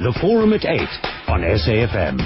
[0.00, 0.80] The Forum at 8
[1.28, 2.16] on SAFM.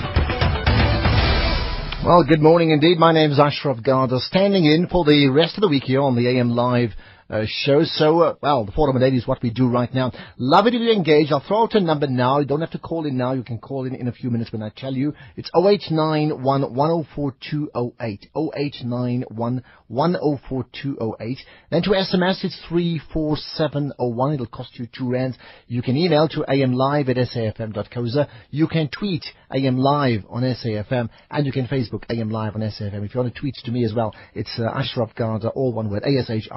[2.07, 2.99] Well, good morning indeed.
[2.99, 6.15] My name is Ashraf Garda, standing in for the rest of the week here on
[6.15, 6.91] the AM Live
[7.35, 7.83] uh, show.
[7.83, 10.13] So, uh, well, the Forum at 8 is what we do right now.
[10.39, 11.33] Love it if you engage.
[11.33, 12.39] I'll throw out a number now.
[12.39, 13.33] You don't have to call in now.
[13.33, 15.15] You can call in in a few minutes when I tell you.
[15.37, 18.27] It's 0891 104208.
[18.37, 21.39] 0891 104208.
[21.71, 24.35] Then to SMS, it's 34701.
[24.35, 25.37] It'll cost you two rands.
[25.67, 28.29] You can email to amlive at safm.coza.
[28.51, 33.05] You can tweet AM Live on SAFM, and you can Facebook AM Live on SAFM.
[33.05, 35.89] If you want to tweet to me as well, it's uh, Ashraf Garda, all one
[35.91, 36.55] word, A-S-H-R-A-F-G-A-R-D-A.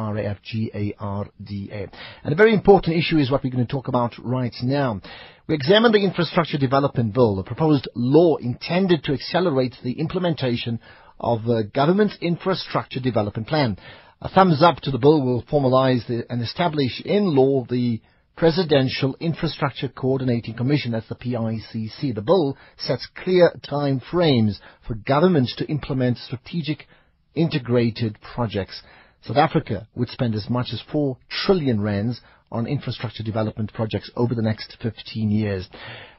[2.23, 5.00] And a very important issue is what we're going to talk about right now.
[5.48, 10.80] We examine the Infrastructure Development Bill, a proposed law intended to accelerate the implementation
[11.20, 13.78] of the government's infrastructure development plan.
[14.22, 18.02] A thumbs up to the bill will formalize the, and establish in law the
[18.38, 22.14] Presidential Infrastructure Coordinating Commission, that's the PICC.
[22.14, 26.86] The bill sets clear time frames for governments to implement strategic
[27.34, 28.84] integrated projects.
[29.23, 34.36] South Africa would spend as much as 4 trillion rands on infrastructure development projects over
[34.36, 35.67] the next 15 years.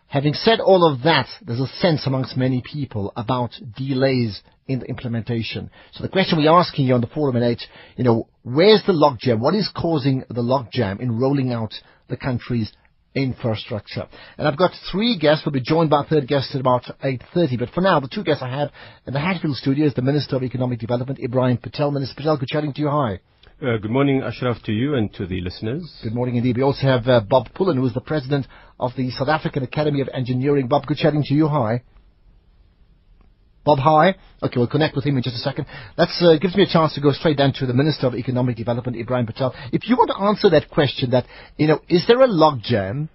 [0.09, 4.87] Having said all of that, there's a sense amongst many people about delays in the
[4.87, 5.71] implementation.
[5.93, 7.61] So the question we're asking you on the forum at 8,
[7.97, 9.39] you know, where's the logjam?
[9.39, 11.75] What is causing the logjam in rolling out
[12.09, 12.73] the country's
[13.14, 14.06] infrastructure?
[14.37, 15.45] And I've got three guests.
[15.45, 17.59] We'll be joined by a third guest at about 8.30.
[17.59, 18.70] But for now, the two guests I have
[19.06, 21.91] in the Hatfield studio is the Minister of Economic Development, Ebrahim Patel.
[21.91, 22.89] Minister Patel, good chatting to you.
[22.89, 23.20] Hi.
[23.61, 25.92] Uh, good morning, Ashraf, to you and to the listeners.
[26.05, 26.56] Good morning indeed.
[26.56, 28.47] We also have uh, Bob Pullen, who is the president
[28.78, 30.69] of the South African Academy of Engineering.
[30.69, 31.48] Bob, good chatting to you.
[31.48, 31.83] Hi.
[33.69, 34.15] Bob, hi.
[34.43, 35.67] Okay, we'll connect with him in just a second.
[35.99, 38.57] That uh, gives me a chance to go straight down to the Minister of Economic
[38.57, 39.55] Development, Ebrahim Patel.
[39.75, 41.27] If you want to answer that question, that
[41.59, 43.11] you know, is there a logjam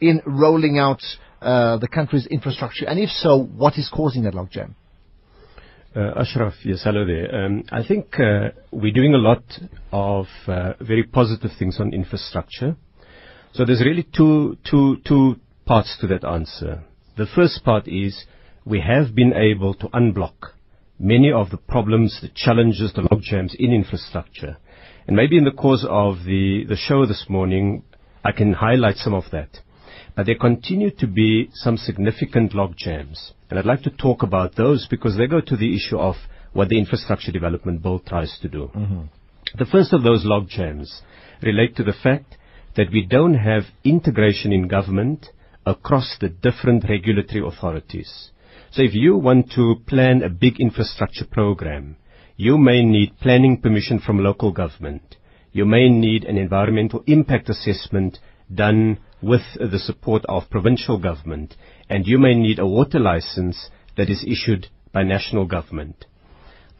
[0.00, 1.00] in rolling out
[1.40, 4.74] uh, the country's infrastructure, and if so, what is causing that logjam?
[5.94, 7.32] Uh, Ashraf, yes, hello there.
[7.32, 9.44] Um, I think uh, we're doing a lot
[9.92, 12.74] of uh, very positive things on infrastructure.
[13.52, 16.82] So there's really two, two, two parts to that answer.
[17.16, 18.24] The first part is
[18.64, 20.52] we have been able to unblock
[20.98, 24.56] many of the problems, the challenges, the logjams in infrastructure.
[25.06, 27.84] And maybe in the course of the, the show this morning,
[28.24, 29.50] I can highlight some of that.
[30.16, 33.32] But there continue to be some significant logjams.
[33.50, 36.14] And I'd like to talk about those because they go to the issue of
[36.52, 38.70] what the Infrastructure Development Bill tries to do.
[38.74, 39.02] Mm-hmm.
[39.58, 41.00] The first of those logjams
[41.42, 42.36] relate to the fact
[42.76, 45.26] that we don't have integration in government
[45.66, 48.30] across the different regulatory authorities.
[48.74, 51.94] So if you want to plan a big infrastructure program,
[52.36, 55.14] you may need planning permission from local government.
[55.52, 58.18] You may need an environmental impact assessment
[58.52, 61.54] done with the support of provincial government,
[61.88, 66.06] and you may need a water license that is issued by national government.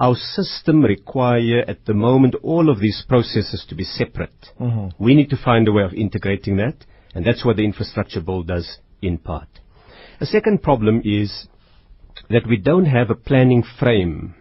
[0.00, 4.48] Our system require at the moment all of these processes to be separate.
[4.58, 5.00] Mm-hmm.
[5.00, 8.42] We need to find a way of integrating that, and that's what the infrastructure bill
[8.42, 9.60] does in part.
[10.20, 11.46] A second problem is
[12.30, 14.34] that we don't have a planning frame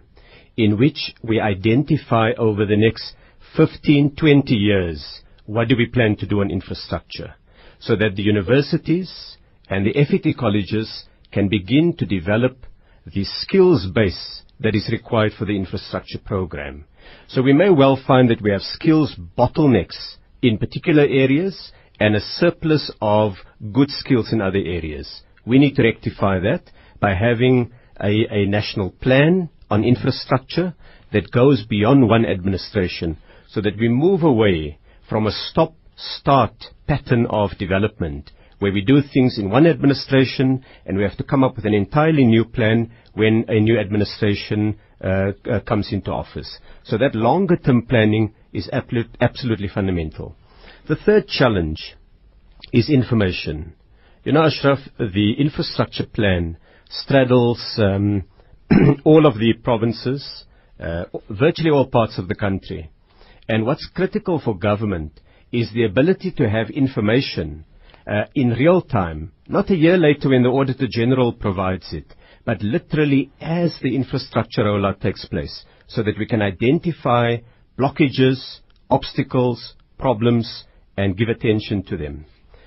[0.55, 3.13] in which we identify over the next
[3.57, 7.35] 15, 20 years what do we plan to do on infrastructure
[7.79, 9.37] so that the universities
[9.69, 12.65] and the FET colleges can begin to develop
[13.05, 16.85] the skills base that is required for the infrastructure program.
[17.27, 22.21] So we may well find that we have skills bottlenecks in particular areas and a
[22.21, 23.33] surplus of
[23.73, 25.21] good skills in other areas.
[25.45, 26.63] We need to rectify that
[27.03, 27.69] by having
[27.99, 30.73] a, national plan on infrastructure
[31.11, 33.17] that goes beyond one administration
[33.49, 36.53] so that we move away from a stop-start
[36.87, 41.43] pattern of development where we do things in one administration and we have to come
[41.43, 46.57] up with an entirely new plan when a new administration uh, uh, comes into office.
[46.85, 50.37] So that longer term planning is absolutely fundamental.
[50.87, 51.97] The third challenge
[52.71, 53.73] is information.
[54.23, 56.57] You know, Ashraf, the infrastructure plan
[57.01, 58.23] straddles um,
[59.03, 60.45] all of the provinces,
[60.79, 62.91] uh, virtually all parts of the country.
[63.49, 65.19] And what's critical for government
[65.51, 67.65] is the ability to have information
[68.07, 72.13] uh, in real time, not a year later when the Auditor General provides it,
[72.45, 77.37] but literally as the infrastructure rollout takes place, so that we can identify
[77.77, 78.59] blockages,
[78.89, 80.65] obstacles, problems,
[80.97, 82.25] and give attention to them.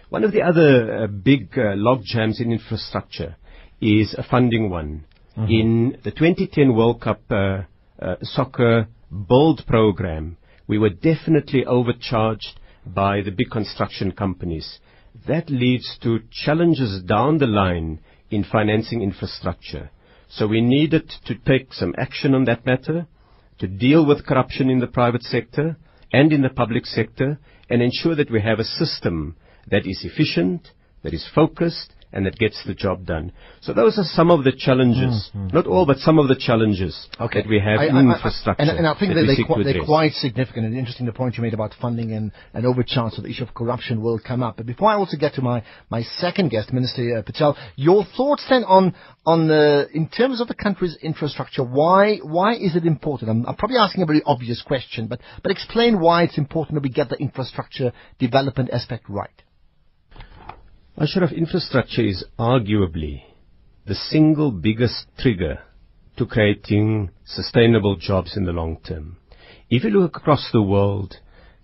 [0.08, 3.36] One of the other uh, big uh, log jams in infrastructure
[3.80, 5.04] is a funding one.
[5.36, 5.50] Mm-hmm.
[5.50, 7.62] In the 2010 World Cup uh,
[8.00, 8.88] uh, soccer
[9.28, 10.36] build program,
[10.66, 14.78] we were definitely overcharged by the big construction companies.
[15.26, 18.00] that leads to challenges down the line
[18.30, 19.90] in financing infrastructure.
[20.28, 23.06] So we needed to take some action on that matter,
[23.58, 25.76] to deal with corruption in the private sector
[26.12, 27.38] and in the public sector,
[27.70, 29.36] and ensure that we have a system
[29.68, 30.68] that is efficient,
[31.02, 33.32] that is focused, and that gets the job done.
[33.60, 35.48] So those are some of the challenges, mm-hmm.
[35.54, 37.42] not all, but some of the challenges okay.
[37.42, 38.62] that we have I, in I, infrastructure.
[38.62, 41.06] I, and, and, I think that, that they qu- they're quite significant and interesting.
[41.06, 44.18] The point you made about funding and, and overcharge, so the issue of corruption will
[44.18, 44.56] come up.
[44.56, 48.46] But before I also get to my, my second guest, Minister uh, Patel, your thoughts
[48.48, 48.94] then on
[49.24, 51.64] on the in terms of the country's infrastructure.
[51.64, 53.30] Why why is it important?
[53.30, 56.82] I'm, I'm probably asking a very obvious question, but but explain why it's important that
[56.82, 59.42] we get the infrastructure development aspect right.
[60.98, 63.22] Ashraf, infrastructure is arguably
[63.84, 65.58] the single biggest trigger
[66.16, 69.18] to creating sustainable jobs in the long term.
[69.68, 71.16] If you look across the world,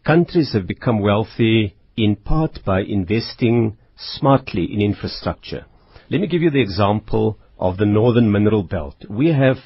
[0.04, 5.64] countries have become wealthy in part by investing smartly in infrastructure.
[6.10, 8.96] Let me give you the example of the Northern Mineral Belt.
[9.08, 9.56] We have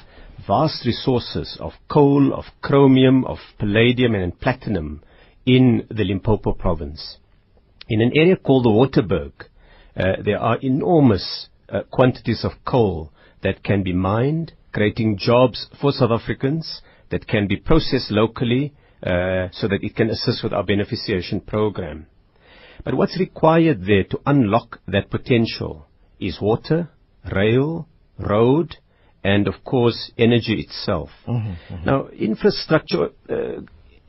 [0.47, 5.03] vast resources of coal, of chromium, of palladium and platinum
[5.45, 7.17] in the Limpopo province.
[7.89, 9.33] In an area called the Waterberg,
[10.23, 13.11] there are enormous uh, quantities of coal
[13.43, 18.73] that can be mined, creating jobs for South Africans that can be processed locally
[19.03, 22.07] uh, so that it can assist with our beneficiation program.
[22.83, 25.87] But what's required there to unlock that potential
[26.19, 26.89] is water,
[27.31, 28.77] rail, road,
[29.23, 31.09] and of course energy itself.
[31.27, 31.85] Mm-hmm, mm-hmm.
[31.85, 33.61] Now, infrastructure uh,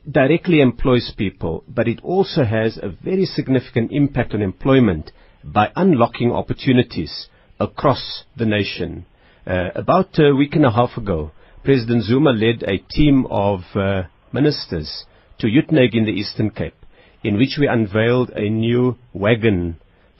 [0.09, 5.11] directly employs people, but it also has a very significant impact on employment
[5.43, 7.27] by unlocking opportunities
[7.59, 9.05] across the nation.
[9.45, 11.31] Uh, about a week and a half ago,
[11.63, 15.05] President Zuma led a team of uh, ministers
[15.39, 16.75] to Uitenhage in the Eastern Cape,
[17.23, 19.77] in which we unveiled a new wagon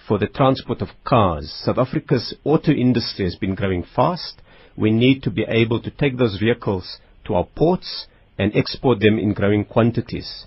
[0.07, 1.51] for the transport of cars.
[1.63, 4.41] South Africa's auto industry has been growing fast.
[4.75, 8.07] We need to be able to take those vehicles to our ports
[8.37, 10.45] and export them in growing quantities.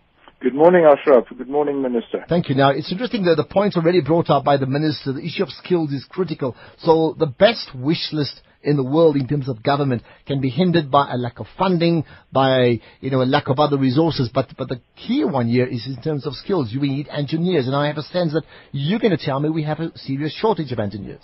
[0.41, 1.25] Good morning, Ashraf.
[1.37, 2.25] Good morning, Minister.
[2.29, 2.55] Thank you.
[2.55, 5.51] Now, it's interesting that the points already brought up by the Minister, the issue of
[5.51, 6.55] skills is critical.
[6.79, 10.91] So the best wish list in the world in terms of government can be hindered
[10.91, 14.31] by a lack of funding, by you know a lack of other resources.
[14.33, 16.73] But but the key one here is in terms of skills.
[16.73, 19.65] You need engineers, and I have a sense that you're going to tell me we
[19.65, 21.23] have a serious shortage of engineers.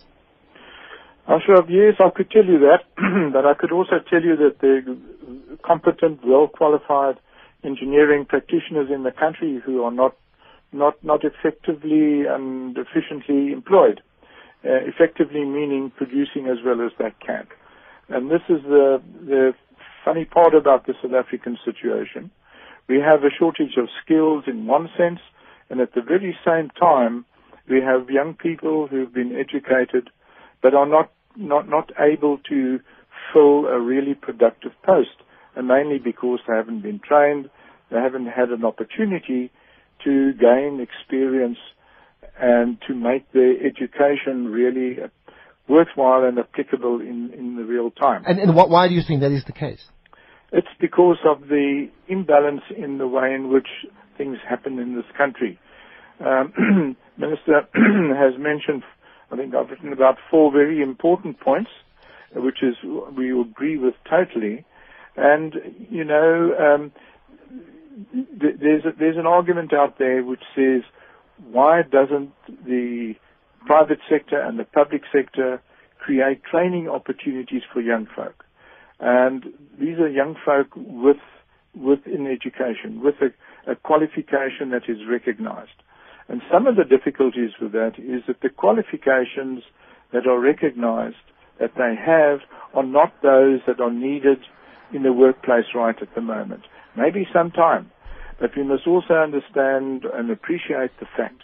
[1.27, 2.85] Ashraf, yes, I could tell you that,
[3.33, 4.99] but I could also tell you that the
[5.65, 7.17] competent, well-qualified
[7.65, 10.15] engineering practitioners in the country who are not
[10.73, 14.03] not not effectively and efficiently employed
[14.65, 17.47] Uh, effectively meaning producing as well as they can.
[18.09, 19.53] And this is the, the
[20.03, 22.31] funny part about the South African situation.
[22.89, 25.21] We have a shortage of skills in one sense,
[25.69, 27.27] and at the very same time,
[27.69, 30.09] we have young people who've been educated
[30.63, 32.81] but are not, not, not able to
[33.35, 35.21] fill a really productive post,
[35.57, 37.51] and mainly because they haven't been trained,
[37.91, 39.51] they haven't had an opportunity
[40.05, 41.59] to gain experience
[42.41, 44.99] and to make their education really
[45.69, 48.23] worthwhile and applicable in, in the real time.
[48.27, 49.81] And, and what, why do you think that is the case?
[50.53, 53.69] It's because of the imbalance in the way in which
[54.17, 55.59] things happen in this country.
[56.25, 58.83] Um, Minister has mentioned,
[59.31, 61.71] I think I've written about four very important points,
[62.35, 62.75] which is
[63.17, 64.65] we agree with totally.
[65.17, 65.55] And,
[65.91, 66.93] you know, um,
[68.41, 70.83] th- there's, a, there's an argument out there which says,
[71.51, 72.33] why doesn't
[72.65, 73.15] the
[73.67, 75.63] private sector and the public sector
[75.99, 78.45] create training opportunities for young folk?
[79.01, 79.45] And
[79.79, 81.17] these are young folk with,
[81.75, 85.71] within education, with a, a qualification that is recognized.
[86.29, 89.63] And some of the difficulties with that is that the qualifications
[90.13, 91.17] that are recognized
[91.61, 92.41] that they have
[92.73, 94.39] are not those that are needed
[94.93, 96.63] in the workplace right at the moment.
[96.97, 97.91] Maybe some time.
[98.41, 101.43] But we must also understand and appreciate the fact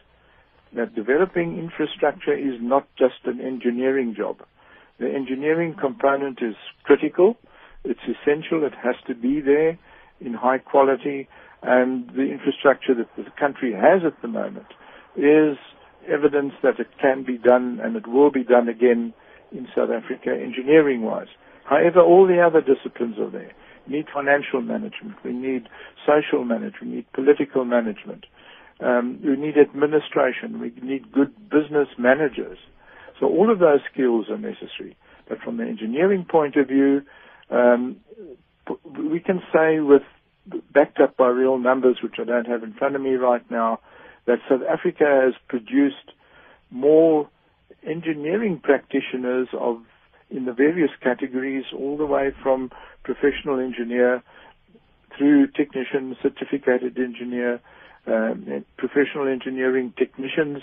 [0.74, 4.38] that developing infrastructure is not just an engineering job.
[4.98, 6.54] The engineering component is
[6.84, 7.36] critical.
[7.84, 8.64] It's essential.
[8.64, 9.78] It has to be there
[10.20, 11.28] in high quality.
[11.62, 14.66] And the infrastructure that the country has at the moment
[15.16, 15.56] is
[16.08, 19.12] evidence that it can be done and it will be done again
[19.52, 21.28] in South Africa engineering wise.
[21.64, 23.52] However, all the other disciplines are there.
[23.90, 25.16] We need financial management.
[25.24, 25.68] We need
[26.06, 26.82] social management.
[26.82, 28.24] We need political management.
[28.78, 30.60] Um, we need administration.
[30.60, 32.58] We need good business managers.
[33.18, 34.96] So all of those skills are necessary.
[35.28, 37.02] But from the engineering point of view,
[37.50, 37.96] um,
[38.96, 40.02] we can say with
[40.72, 43.80] backed up by real numbers, which I don't have in front of me right now,
[44.26, 46.12] that South Africa has produced
[46.70, 47.28] more
[47.84, 49.82] engineering practitioners of
[50.30, 52.70] in the various categories, all the way from
[53.04, 54.22] professional engineer
[55.16, 57.60] through technician, certificated engineer,
[58.06, 60.62] um, professional engineering technicians,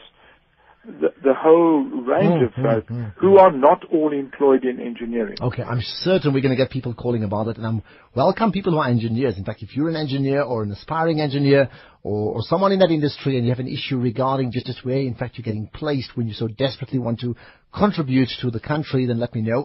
[0.85, 4.79] the, the whole range Mm, of folk mm, mm, who are not all employed in
[4.79, 5.35] engineering.
[5.41, 7.83] Okay, I'm certain we're going to get people calling about it, and I'm
[8.15, 9.37] welcome people who are engineers.
[9.37, 11.69] In fact, if you're an engineer or an aspiring engineer
[12.03, 14.99] or, or someone in that industry and you have an issue regarding just as where,
[14.99, 17.35] in fact, you're getting placed when you so desperately want to
[17.77, 19.63] contribute to the country, then let me know.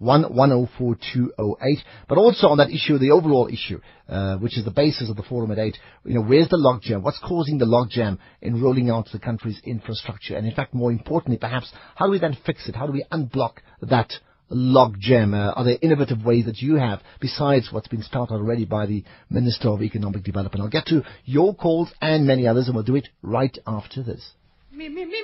[0.00, 1.78] 0891104208.
[2.08, 5.22] But also on that issue, the overall issue, uh, which is the basis of the
[5.22, 7.02] forum at 8, you know, where's the logjam?
[7.02, 10.36] What's causing the logjam in rolling out the country's infrastructure?
[10.36, 12.74] And in fact, more importantly, perhaps, how do we then fix it?
[12.74, 14.10] How do we unblock that
[14.50, 15.34] logjam?
[15.34, 19.04] Uh, are there innovative ways that you have besides what's been spelled already by the
[19.28, 20.62] Minister of Economic Development?
[20.62, 24.32] I'll get to your calls and many others, and we'll do it right after this.
[24.72, 25.22] Me, me, me,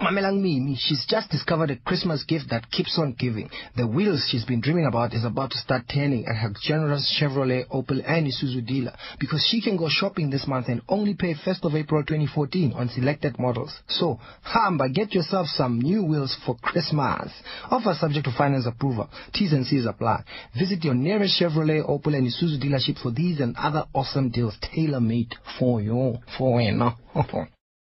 [0.00, 3.48] Mamelang Mimi, she's just discovered a Christmas gift that keeps on giving.
[3.76, 7.66] The wheels she's been dreaming about is about to start turning at her generous Chevrolet,
[7.68, 11.64] Opel and Isuzu dealer because she can go shopping this month and only pay 1st
[11.64, 13.72] of April 2014 on selected models.
[13.88, 17.32] So, hamba, get yourself some new wheels for Christmas.
[17.70, 19.08] Offer subject to finance approval.
[19.32, 20.24] T's and C's apply.
[20.58, 25.34] Visit your nearest Chevrolet, Opel and Isuzu dealership for these and other awesome deals tailor-made
[25.58, 26.18] for you.
[26.36, 26.92] For you, no?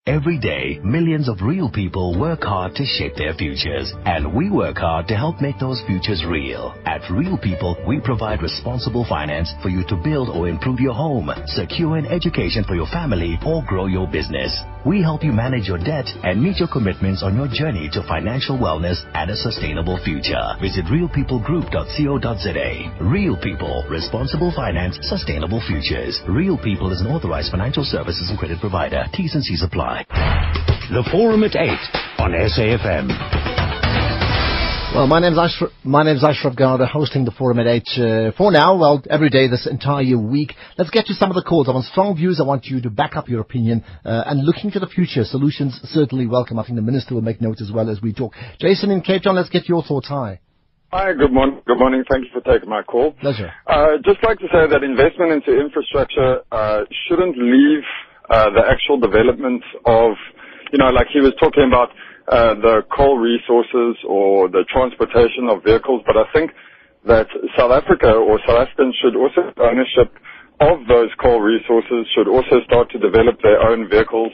[0.07, 3.93] Every day, millions of real people work hard to shape their futures.
[4.05, 6.77] And we work hard to help make those futures real.
[6.87, 11.29] At Real People, we provide responsible finance for you to build or improve your home,
[11.47, 14.57] secure an education for your family, or grow your business.
[14.87, 18.57] We help you manage your debt and meet your commitments on your journey to financial
[18.57, 20.55] wellness and a sustainable future.
[20.63, 22.97] Visit realpeoplegroup.co.za.
[23.01, 26.23] Real People, responsible finance, sustainable futures.
[26.29, 29.05] Real People is an authorized financial services and credit provider.
[29.13, 29.96] T's and C's apply.
[30.05, 31.71] The Forum at 8
[32.19, 33.09] on SAFM.
[34.95, 37.83] Well, my name's Ashraf, my name's Ashraf Garda, hosting the forum at 8.
[37.97, 40.55] Uh, for now, well, every day this entire week.
[40.79, 41.69] Let's get to some of the calls.
[41.69, 42.41] I want strong views.
[42.41, 43.85] I want you to back up your opinion.
[44.05, 46.59] Uh, and looking to the future, solutions certainly welcome.
[46.59, 48.33] I think the Minister will make notes as well as we talk.
[48.61, 50.09] Jason in Cape Town, let's get your thoughts.
[50.09, 50.41] Hi.
[50.93, 51.61] Hi, good morning.
[51.67, 52.05] Good morning.
[52.09, 53.13] Thank you for taking my call.
[53.13, 53.53] Pleasure.
[53.67, 57.83] Uh, just like to say that investment into infrastructure uh, shouldn't leave
[58.29, 60.13] the actual development of,
[60.73, 61.91] you know, like he was talking about
[62.29, 66.51] uh, the coal resources or the transportation of vehicles, but I think
[67.07, 70.11] that South Africa or South Africans should also ownership
[70.61, 74.33] of those coal resources, should also start to develop their own vehicles,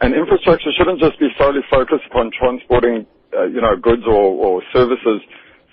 [0.00, 3.04] and infrastructure shouldn't just be solely focused upon transporting,
[3.36, 5.20] uh, you know, goods or, or services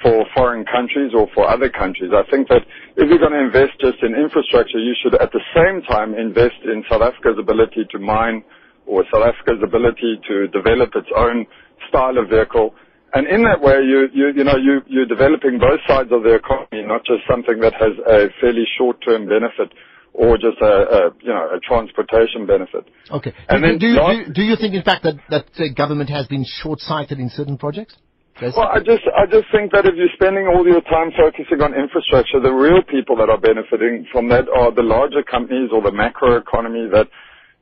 [0.03, 2.12] for foreign countries or for other countries.
[2.13, 2.62] I think that
[3.00, 6.60] if you're going to invest just in infrastructure, you should at the same time invest
[6.67, 8.43] in South Africa's ability to mine
[8.86, 11.48] or South Africa's ability to develop its own
[11.88, 12.75] style of vehicle.
[13.15, 16.36] And in that way, you, you, you know, you, you're developing both sides of the
[16.36, 19.72] economy, not just something that has a fairly short-term benefit
[20.13, 22.86] or just a, a you know a transportation benefit.
[23.10, 23.33] Okay.
[23.50, 26.10] And do, then do, last- do, do you think, in fact, that that uh, government
[26.10, 27.95] has been short-sighted in certain projects?
[28.42, 31.74] Well, I just I just think that if you're spending all your time focusing on
[31.78, 35.92] infrastructure, the real people that are benefiting from that are the larger companies or the
[35.92, 37.08] macro economy that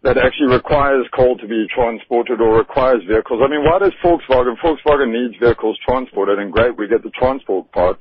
[0.03, 3.41] that actually requires coal to be transported or requires vehicles.
[3.43, 4.55] I mean, why does Volkswagen?
[4.63, 7.99] Volkswagen needs vehicles transported, and great, we get the transport part.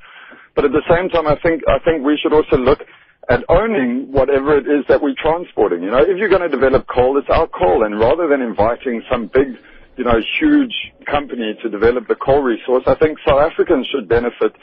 [0.54, 2.80] But at the same time, I think I think we should also look
[3.28, 5.82] at owning whatever it is that we're transporting.
[5.82, 9.02] You know, if you're going to develop coal, it's our coal, and rather than inviting
[9.10, 9.58] some big,
[9.96, 10.74] you know, huge
[11.10, 14.54] company to develop the coal resource, I think South Africans should benefit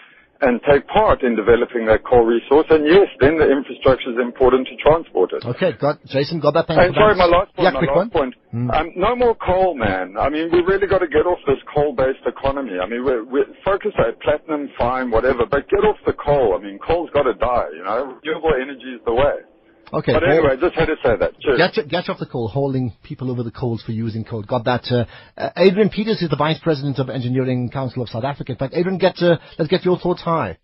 [0.41, 2.67] and take part in developing that coal resource.
[2.69, 5.45] And yes, then the infrastructure is important to transport it.
[5.45, 6.69] Okay, got Jason, got that.
[6.69, 7.65] And sorry, my last point.
[7.65, 8.09] Yeah, my last one.
[8.09, 8.35] point.
[8.53, 10.15] Um, no more coal, man.
[10.17, 12.77] I mean, we really got to get off this coal-based economy.
[12.81, 16.57] I mean, we're, we're focus at platinum, fine, whatever, but get off the coal.
[16.57, 17.69] I mean, coal's got to die.
[17.73, 19.41] You know, renewable energy is the way.
[19.93, 20.13] Okay.
[20.13, 21.39] But Paul, anyway, just had to say that.
[21.39, 21.71] Cheers.
[21.75, 24.43] Get, get off the call, holding people over the coals for using coal.
[24.43, 24.85] Got that.
[24.91, 25.05] Uh,
[25.39, 28.51] uh, Adrian Peters is the Vice President of Engineering Council of South Africa.
[28.51, 30.57] In fact, Adrian, get, uh, let's get your thoughts high.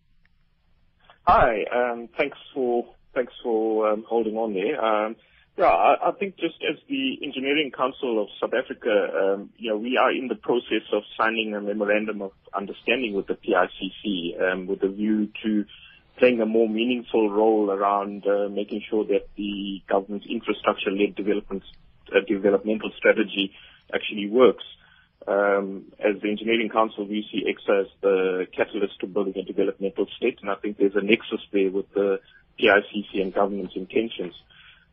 [1.25, 1.63] Hi.
[1.73, 4.83] um, Thanks for thanks for um, holding on there.
[4.83, 5.15] Um,
[5.57, 8.89] Yeah, I I think just as the Engineering Council of South Africa,
[9.21, 13.27] um, you know, we are in the process of signing a memorandum of understanding with
[13.27, 15.65] the PICC, um, with a view to
[16.17, 21.63] playing a more meaningful role around uh, making sure that the government's infrastructure-led development
[22.13, 23.51] uh, developmental strategy
[23.93, 24.63] actually works.
[25.25, 30.05] Um, as the Engineering Council, we see EXA as the catalyst to building a developmental
[30.17, 32.19] state, and I think there's a nexus there with the
[32.59, 34.33] PICC and government's intentions.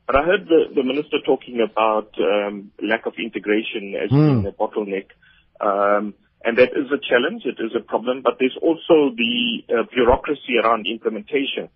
[0.06, 4.52] But I heard the, the minister talking about um, lack of integration as being a
[4.52, 5.06] bottleneck.
[5.60, 9.82] Um, and that is a challenge, it is a problem, but there's also the uh,
[9.92, 11.68] bureaucracy around implementation.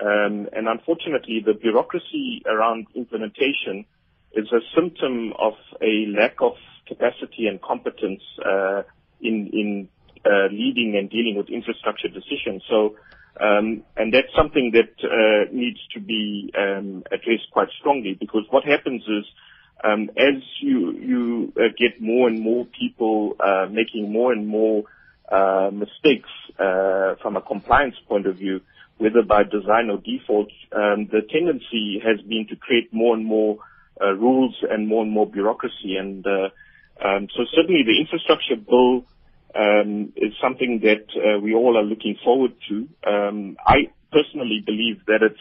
[0.00, 3.84] Um, and unfortunately, the bureaucracy around implementation
[4.32, 6.54] is a symptom of a lack of
[6.86, 8.82] capacity and competence uh,
[9.20, 9.88] in in
[10.24, 12.62] uh, leading and dealing with infrastructure decisions.
[12.68, 12.96] So,
[13.40, 18.64] um, and that's something that uh, needs to be um, addressed quite strongly because what
[18.64, 19.24] happens is
[19.84, 24.84] um, as you you uh, get more and more people uh, making more and more
[25.30, 28.60] uh, mistakes uh, from a compliance point of view,
[28.96, 33.58] whether by design or default, um, the tendency has been to create more and more
[34.00, 35.96] uh, rules and more and more bureaucracy.
[35.96, 36.48] And uh,
[37.04, 39.04] um, so certainly the infrastructure bill
[39.54, 42.88] um, is something that uh, we all are looking forward to.
[43.06, 45.40] Um, I personally believe that it's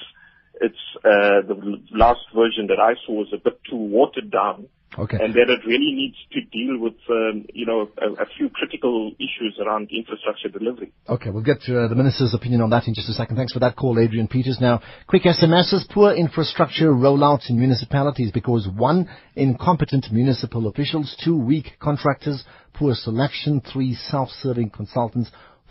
[0.62, 4.68] it's uh, the last version that I saw was a bit too watered down,
[4.98, 5.18] Okay.
[5.22, 9.12] and that it really needs to deal with um, you know a, a few critical
[9.20, 10.92] issues around infrastructure delivery.
[11.08, 13.36] Okay, we'll get to uh, the Minister's opinion on that in just a second.
[13.36, 14.58] Thanks for that call, Adrian Peters.
[14.60, 21.74] Now, quick SMSs, poor infrastructure rollouts in municipalities because one, incompetent municipal officials, two, weak
[21.80, 22.44] contractors,
[22.74, 25.30] poor selection, three, self-serving consultants,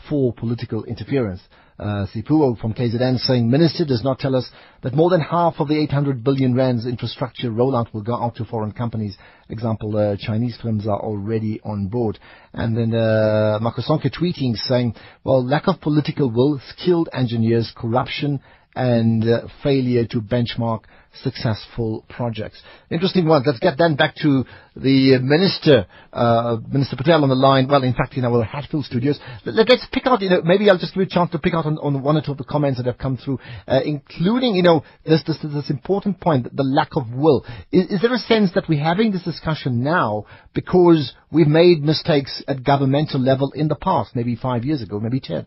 [0.08, 1.40] four, political interference.
[1.78, 4.50] Uh, Sipuo from KZN saying Minister does not tell us
[4.82, 8.46] that more than half of the 800 billion rands infrastructure rollout will go out to
[8.46, 9.16] foreign companies.
[9.50, 12.18] Example, uh, Chinese firms are already on board.
[12.54, 18.40] And then uh, Makosonke tweeting saying, well, lack of political will, skilled engineers, corruption,
[18.76, 20.82] and uh, failure to benchmark
[21.22, 22.62] successful projects.
[22.90, 23.42] Interesting one.
[23.46, 24.44] Let's get then back to
[24.76, 27.68] the Minister, uh, Minister Patel on the line.
[27.68, 29.18] Well, in fact, in our Hatfield studios.
[29.46, 31.54] Let, us pick out, you know, maybe I'll just give you a chance to pick
[31.54, 34.54] out on, on one or two of the comments that have come through, uh, including,
[34.54, 37.46] you know, this, this, this important point, the lack of will.
[37.72, 42.42] Is, is there a sense that we're having this discussion now because we've made mistakes
[42.46, 45.46] at governmental level in the past, maybe five years ago, maybe ten?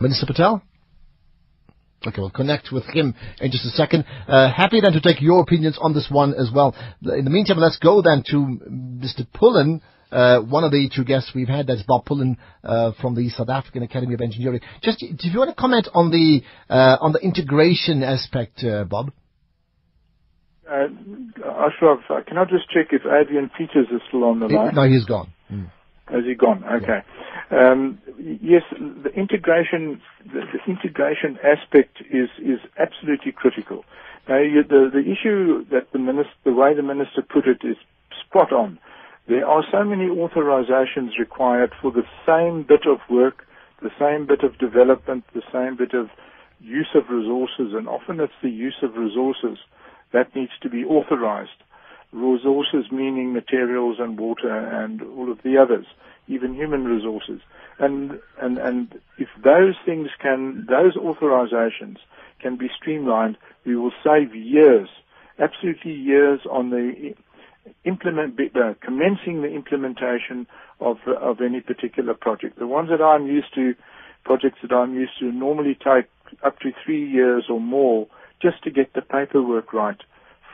[0.00, 0.62] Minister Patel?
[2.06, 4.04] Okay, we'll connect with him in just a second.
[4.28, 6.74] Uh, happy then to take your opinions on this one as well.
[7.02, 9.26] In the meantime, let's go then to Mr.
[9.32, 9.80] Pullen,
[10.12, 11.66] uh, one of the two guests we've had.
[11.66, 14.60] That's Bob Pullen uh, from the South African Academy of Engineering.
[14.82, 19.10] Just, if you want to comment on the uh, on the integration aspect, uh, Bob.
[20.68, 20.88] Uh,
[21.44, 24.74] Ashraf, can I just check if Adrian Peters is still on the line?
[24.74, 25.32] No, he's gone.
[25.50, 25.70] Mm.
[26.08, 26.64] Has he gone?
[26.64, 27.02] Okay.
[27.50, 33.84] Um, yes, the integration, the, the, integration aspect is is absolutely critical.
[34.28, 37.76] Now, you, the the issue that the minister, the way the minister put it, is
[38.26, 38.78] spot on.
[39.28, 43.44] There are so many authorizations required for the same bit of work,
[43.82, 46.08] the same bit of development, the same bit of
[46.60, 49.58] use of resources, and often it's the use of resources
[50.12, 51.62] that needs to be authorized
[52.16, 55.86] resources meaning materials and water and all of the others,
[56.28, 57.40] even human resources.
[57.78, 61.98] And, and, and if those things can, those authorizations
[62.40, 64.88] can be streamlined, we will save years,
[65.38, 67.14] absolutely years on the
[67.84, 70.46] implement, uh, commencing the implementation
[70.80, 72.58] of, of any particular project.
[72.58, 73.74] The ones that I'm used to,
[74.24, 76.06] projects that I'm used to normally take
[76.42, 78.06] up to three years or more
[78.40, 80.00] just to get the paperwork right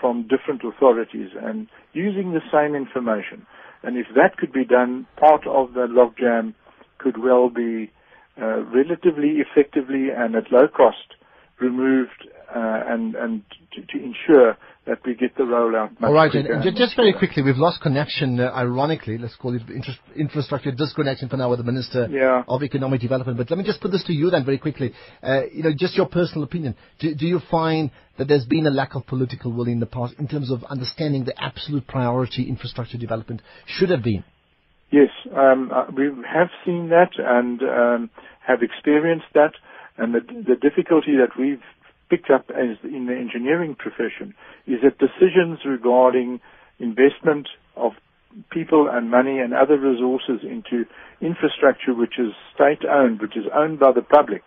[0.02, 3.46] from different authorities and using the same information.
[3.84, 6.54] And if that could be done, part of the logjam
[6.98, 7.90] could well be
[8.40, 11.14] uh, relatively effectively and at low cost
[11.60, 13.42] removed uh, and, and
[13.74, 14.56] to, to ensure
[14.86, 18.40] that we get the rollout All right, and, and just very quickly, we've lost connection,
[18.40, 22.42] uh, ironically, let's call it infra- infrastructure disconnection for now with the Minister Yeah.
[22.48, 23.38] of Economic Development.
[23.38, 24.92] But let me just put this to you then very quickly.
[25.22, 26.74] Uh, you know, just your personal opinion.
[26.98, 30.14] Do, do you find that there's been a lack of political will in the past
[30.18, 34.24] in terms of understanding the absolute priority infrastructure development should have been?
[34.90, 38.10] Yes, um, uh, we have seen that and um,
[38.46, 39.52] have experienced that,
[39.96, 41.62] and the, the difficulty that we've
[42.12, 44.34] picked up as in the engineering profession
[44.66, 46.40] is that decisions regarding
[46.78, 47.92] investment of
[48.50, 50.84] people and money and other resources into
[51.22, 54.42] infrastructure which is state owned, which is owned by the public,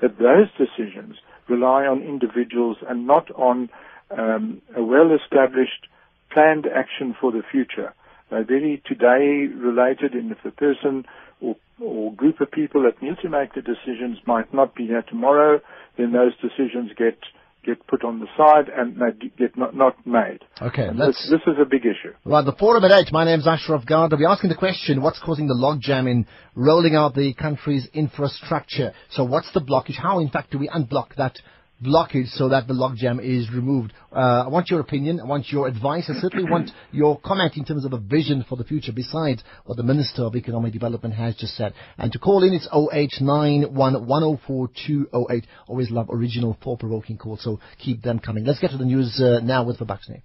[0.00, 3.68] that those decisions rely on individuals and not on
[4.16, 5.86] um, a well established
[6.32, 7.92] planned action for the future.
[8.30, 11.04] They're very today related, and if the person
[11.42, 15.02] or, or group of people that need to make the decisions might not be here
[15.02, 15.60] tomorrow,
[15.96, 17.18] then those decisions get
[17.64, 20.40] get put on the side and they get not, not made.
[20.60, 22.14] Okay, this, this is a big issue.
[22.24, 23.10] Right, the forum at 8.
[23.10, 24.16] My name's Ashraf Garda.
[24.16, 28.92] We're asking the question, what's causing the logjam in rolling out the country's infrastructure?
[29.10, 29.96] So what's the blockage?
[29.96, 31.38] How, in fact, do we unblock that
[31.84, 33.92] blockage so that the logjam is removed?
[34.12, 35.20] Uh, I want your opinion.
[35.20, 36.08] I want your advice.
[36.08, 39.76] I certainly want your comment in terms of a vision for the future besides what
[39.76, 41.74] the Minister of Economic Development has just said.
[41.98, 45.44] And to call in, it's 0891104208.
[45.68, 48.44] Always love original thought-provoking calls, so keep them coming.
[48.44, 50.22] Let's get to the news uh, now with Babakshne.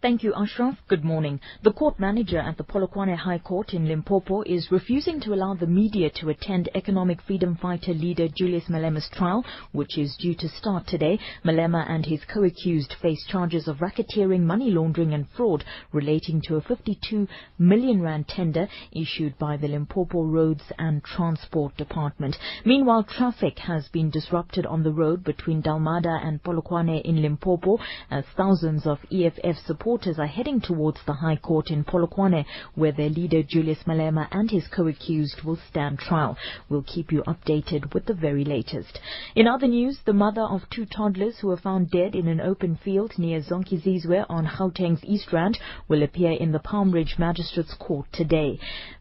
[0.00, 0.76] Thank you, Ashraf.
[0.86, 1.40] Good morning.
[1.64, 5.66] The court manager at the Polokwane High Court in Limpopo is refusing to allow the
[5.66, 10.86] media to attend economic freedom fighter leader Julius Malema's trial, which is due to start
[10.86, 11.18] today.
[11.44, 16.60] Malema and his co-accused face charges of racketeering, money laundering and fraud relating to a
[16.60, 17.26] 52
[17.58, 22.36] million rand tender issued by the Limpopo Roads and Transport Department.
[22.64, 27.78] Meanwhile, traffic has been disrupted on the road between Dalmada and Polokwane in Limpopo
[28.12, 29.56] as thousands of EFF
[29.88, 34.50] supporters are heading towards the High Court in Polokwane, where their leader Julius Malema and
[34.50, 36.36] his co-accused will stand trial.
[36.68, 39.00] We'll keep you updated with the very latest.
[39.34, 42.78] In other news, the mother of two toddlers who were found dead in an open
[42.84, 48.04] field near Zonkizizwe on Gauteng's East Rand will appear in the Palm Ridge Magistrates Court
[48.12, 48.60] today.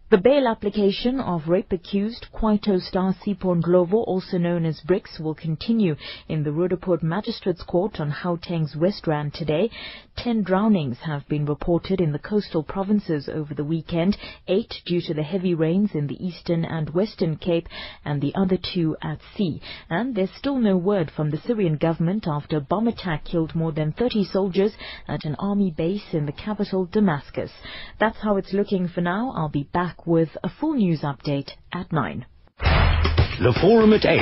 [0.10, 5.36] The bail application of rape accused Kwaito star Sipho Ndlovu, also known as Brickz, will
[5.36, 5.98] continue
[6.30, 9.70] in the Roodepoort Magistrates Court on Gauteng's West Rand today.
[10.16, 14.16] Ten drownings have been reported in the coastal provinces over the weekend,
[14.48, 17.68] eight due to the heavy rains in the eastern and western Cape,
[18.06, 19.62] and the other two at sea.
[19.90, 23.74] And there's still no word from the Syrian government after a bomb attack killed more
[23.74, 24.72] than 30 soldiers
[25.06, 27.52] at an army base in the capital, Damascus.
[28.00, 29.34] That's how it's looking for now.
[29.36, 32.26] I'll be back with a full news update at 9.
[32.60, 34.20] The Forum at 8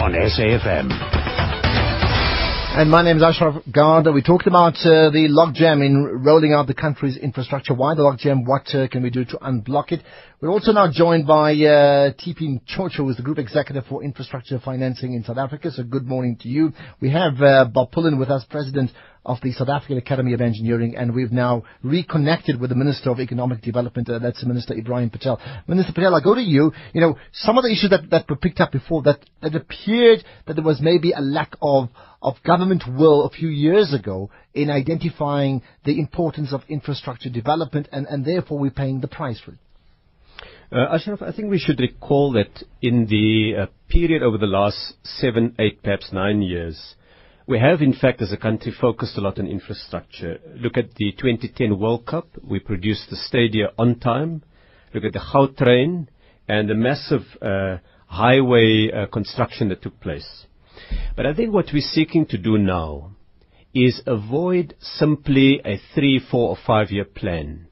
[0.00, 1.47] on SAFM.
[2.78, 4.12] And my name is Ashraf Garda.
[4.12, 7.74] We talked about uh, the logjam in rolling out the country's infrastructure.
[7.74, 8.46] Why the logjam?
[8.46, 10.00] What uh, can we do to unblock it?
[10.40, 14.60] We're also now joined by uh, TP Chocho, who is the Group Executive for Infrastructure
[14.64, 15.72] Financing in South Africa.
[15.72, 16.72] So good morning to you.
[17.00, 18.92] We have uh, Bob Pullen with us, President
[19.26, 23.18] of the South African Academy of Engineering, and we've now reconnected with the Minister of
[23.18, 24.08] Economic Development.
[24.08, 25.40] Uh, that's Minister Ebrahim Patel.
[25.66, 26.72] Minister Patel, I go to you.
[26.92, 30.22] You know, some of the issues that, that were picked up before that, that appeared
[30.46, 31.88] that there was maybe a lack of
[32.20, 38.06] of government will a few years ago in identifying the importance of infrastructure development, and,
[38.06, 39.58] and therefore we're paying the price for it.
[40.70, 44.94] Uh, Ashraf, I think we should recall that in the uh, period over the last
[45.02, 46.94] seven, eight, perhaps nine years,
[47.46, 50.38] we have, in fact, as a country, focused a lot on infrastructure.
[50.56, 52.28] Look at the 2010 World Cup.
[52.46, 54.42] We produced the stadia on time.
[54.92, 56.08] Look at the Gautrain
[56.46, 60.44] and the massive uh, highway uh, construction that took place.
[61.16, 63.12] But I think what we're seeking to do now
[63.74, 67.66] is avoid simply a three, four, or five-year plan.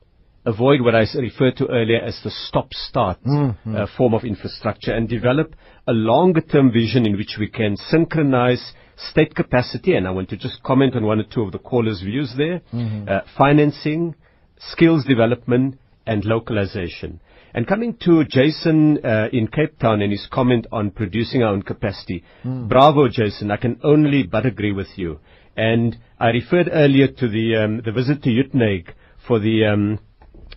[0.44, 3.74] Avoid what I referred to earlier as the stop-start Mm-hmm.
[3.76, 5.54] uh, form of infrastructure and develop
[5.88, 10.62] a longer-term vision in which we can synchronize state capacity, and I want to just
[10.62, 13.08] comment on one or two of the callers' views there, Mm-hmm.
[13.08, 14.14] uh, financing,
[14.58, 17.20] skills development, and localization.
[17.56, 21.62] And coming to Jason uh, in Cape Town and his comment on producing our own
[21.62, 22.22] capacity,
[22.68, 23.50] bravo, Jason.
[23.50, 25.20] I can only but agree with you.
[25.56, 28.88] And I referred earlier to the um, the visit to Uitenhage
[29.26, 29.98] for the um,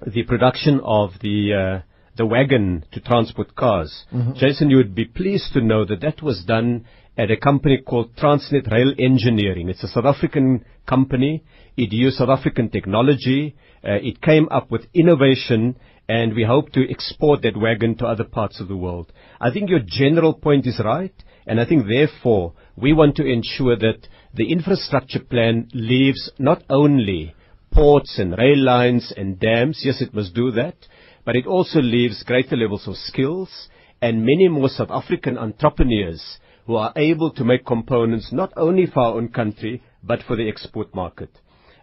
[0.06, 1.82] the production of the uh,
[2.18, 4.04] the wagon to transport cars.
[4.36, 6.86] Jason, you would be pleased to know that that was done
[7.18, 9.70] at a company called Transnet Rail Engineering.
[9.70, 11.46] It's a South African company.
[11.78, 13.56] It used South African technology.
[13.82, 15.78] Uh, it came up with innovation,
[16.10, 19.14] and we hope to export that wagon to other parts of the world.
[19.40, 21.14] I think your general point is right,
[21.46, 27.36] and I think therefore we want to ensure that the infrastructure plan leaves not only
[27.72, 30.78] ports and rail lines and dams, yes, it must do that,
[31.26, 33.70] but it also leaves greater levels of skills
[34.02, 39.02] and many more South African entrepreneurs who are able to make components not only for
[39.02, 41.30] our own country, but for the export market.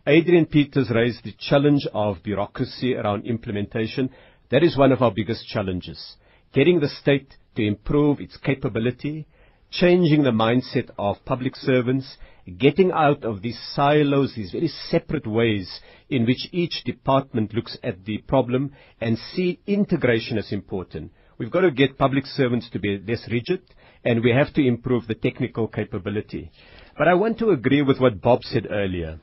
[0.09, 4.09] Adrian Peters raised the challenge of bureaucracy around implementation.
[4.53, 6.15] That is one of our biggest challenges.
[6.53, 9.27] Getting the state to improve its capability,
[9.73, 12.19] changing the mindset of public servants,
[12.57, 18.05] getting out of these silos, these very separate ways in which each department looks at
[18.05, 21.11] the problem and see integration as important.
[21.37, 23.63] We've got to get public servants to be less rigid
[24.05, 26.53] and we have to improve the technical capability.
[26.97, 29.19] But I want to agree with what Bob said earlier.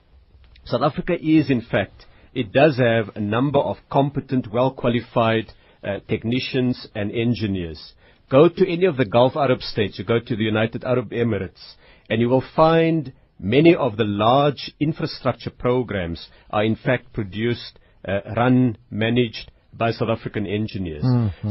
[0.65, 5.51] South Africa is, in fact, it does have a number of competent, well-qualified
[5.83, 7.93] uh, technicians and engineers.
[8.29, 11.75] Go to any of the Gulf Arab states, you go to the United Arab Emirates,
[12.09, 18.21] and you will find many of the large infrastructure programs are in fact produced, uh,
[18.35, 21.03] run, managed by South African engineers.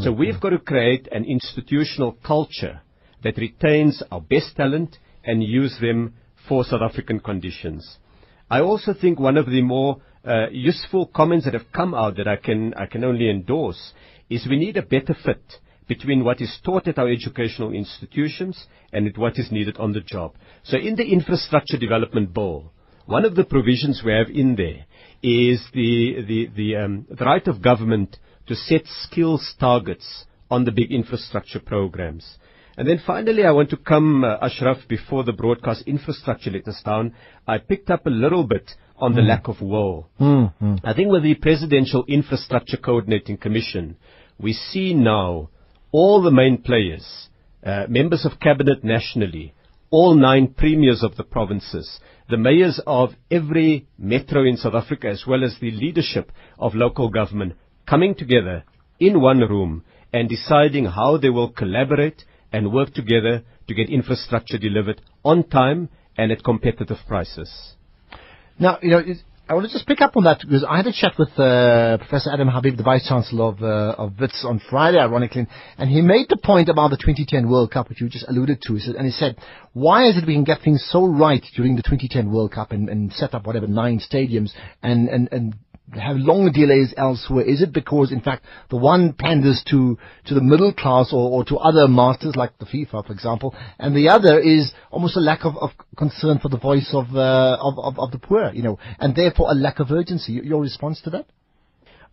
[0.02, 2.80] So we've got to create an institutional culture
[3.22, 6.14] that retains our best talent and use them
[6.48, 7.98] for South African conditions.
[8.52, 12.28] I also think one of the more uh, useful comments that have come out that
[12.28, 13.94] I can, I can only endorse
[14.28, 15.54] is we need a better fit
[15.88, 20.34] between what is taught at our educational institutions and what is needed on the job.
[20.64, 22.70] So in the infrastructure development bill,
[23.06, 24.84] one of the provisions we have in there
[25.22, 30.72] is the, the, the, um, the right of government to set skills targets on the
[30.72, 32.36] big infrastructure programs.
[32.76, 36.80] And then finally, I want to come, uh, Ashraf, before the broadcast infrastructure let us
[36.84, 37.14] down.
[37.46, 40.08] I picked up a little bit on the lack of will.
[40.84, 43.96] I think with the Presidential Infrastructure Coordinating Commission,
[44.38, 45.50] we see now
[45.90, 47.28] all the main players,
[47.64, 49.54] uh, members of cabinet nationally,
[49.90, 55.24] all nine premiers of the provinces, the mayors of every metro in South Africa, as
[55.26, 57.54] well as the leadership of local government,
[57.86, 58.64] coming together
[58.98, 64.58] in one room and deciding how they will collaborate and work together to get infrastructure
[64.58, 67.74] delivered on time and at competitive prices.
[68.58, 69.02] Now, you know,
[69.48, 71.98] I want to just pick up on that because I had a chat with uh,
[71.98, 75.46] Professor Adam Habib, the Vice Chancellor of, uh, of WITS on Friday, ironically,
[75.78, 78.74] and he made the point about the 2010 World Cup, which you just alluded to.
[78.74, 79.36] He said, and he said,
[79.72, 82.88] why is it we can get things so right during the 2010 World Cup and,
[82.88, 85.54] and set up whatever nine stadiums and, and, and
[86.00, 87.44] have long delays elsewhere?
[87.44, 91.44] Is it because, in fact, the one panders to, to the middle class or, or
[91.46, 95.44] to other masters like the FIFA, for example, and the other is almost a lack
[95.44, 98.78] of, of concern for the voice of, uh, of, of, of the poor, you know,
[98.98, 100.32] and therefore a lack of urgency?
[100.32, 101.26] Your response to that?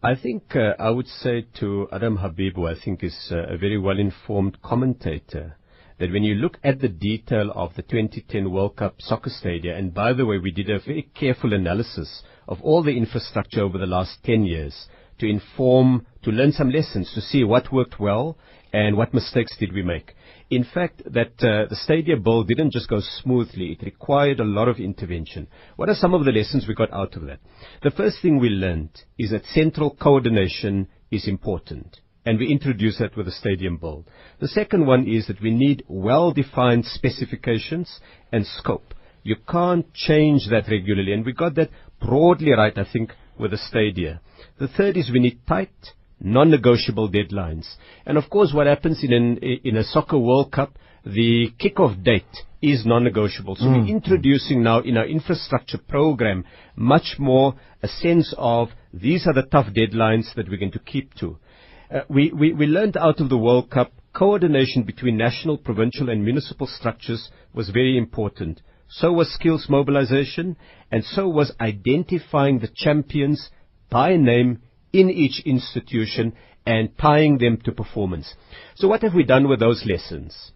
[0.01, 3.57] I think uh, I would say to Adam Habib, who I think is uh, a
[3.57, 5.57] very well-informed commentator,
[5.99, 9.93] that when you look at the detail of the 2010 World Cup soccer stadia, and
[9.93, 13.85] by the way, we did a very careful analysis of all the infrastructure over the
[13.85, 14.88] last 10 years
[15.19, 18.38] to inform, to learn some lessons, to see what worked well
[18.73, 20.13] and what mistakes did we make.
[20.49, 23.73] In fact, that uh, the stadia bill didn't just go smoothly.
[23.73, 25.47] It required a lot of intervention.
[25.75, 27.39] What are some of the lessons we got out of that?
[27.83, 33.15] The first thing we learned is that central coordination is important and we introduced that
[33.15, 34.05] with the stadium bill.
[34.39, 37.99] The second one is that we need well-defined specifications
[38.31, 38.93] and scope.
[39.23, 43.57] You can't change that regularly, and we got that broadly right, I think, with the
[43.57, 44.21] stadia.
[44.59, 45.71] The third is we need tight,
[46.19, 47.75] non-negotiable deadlines.
[48.05, 52.25] And of course, what happens in, an, in a soccer World Cup, the kick-off date
[52.62, 53.55] is non-negotiable.
[53.55, 56.43] So we're introducing now in our infrastructure program
[56.75, 61.13] much more a sense of these are the tough deadlines that we're going to keep
[61.15, 61.38] to.
[61.89, 66.23] Uh, we, we, we learned out of the World Cup coordination between national, provincial and
[66.23, 68.62] municipal structures was very important.
[68.89, 70.58] So was skills mobilization
[70.91, 73.49] and so was identifying the champions
[73.89, 76.34] by name in each institution
[76.65, 78.34] and tying them to performance.
[78.75, 80.52] So what have we done with those lessons?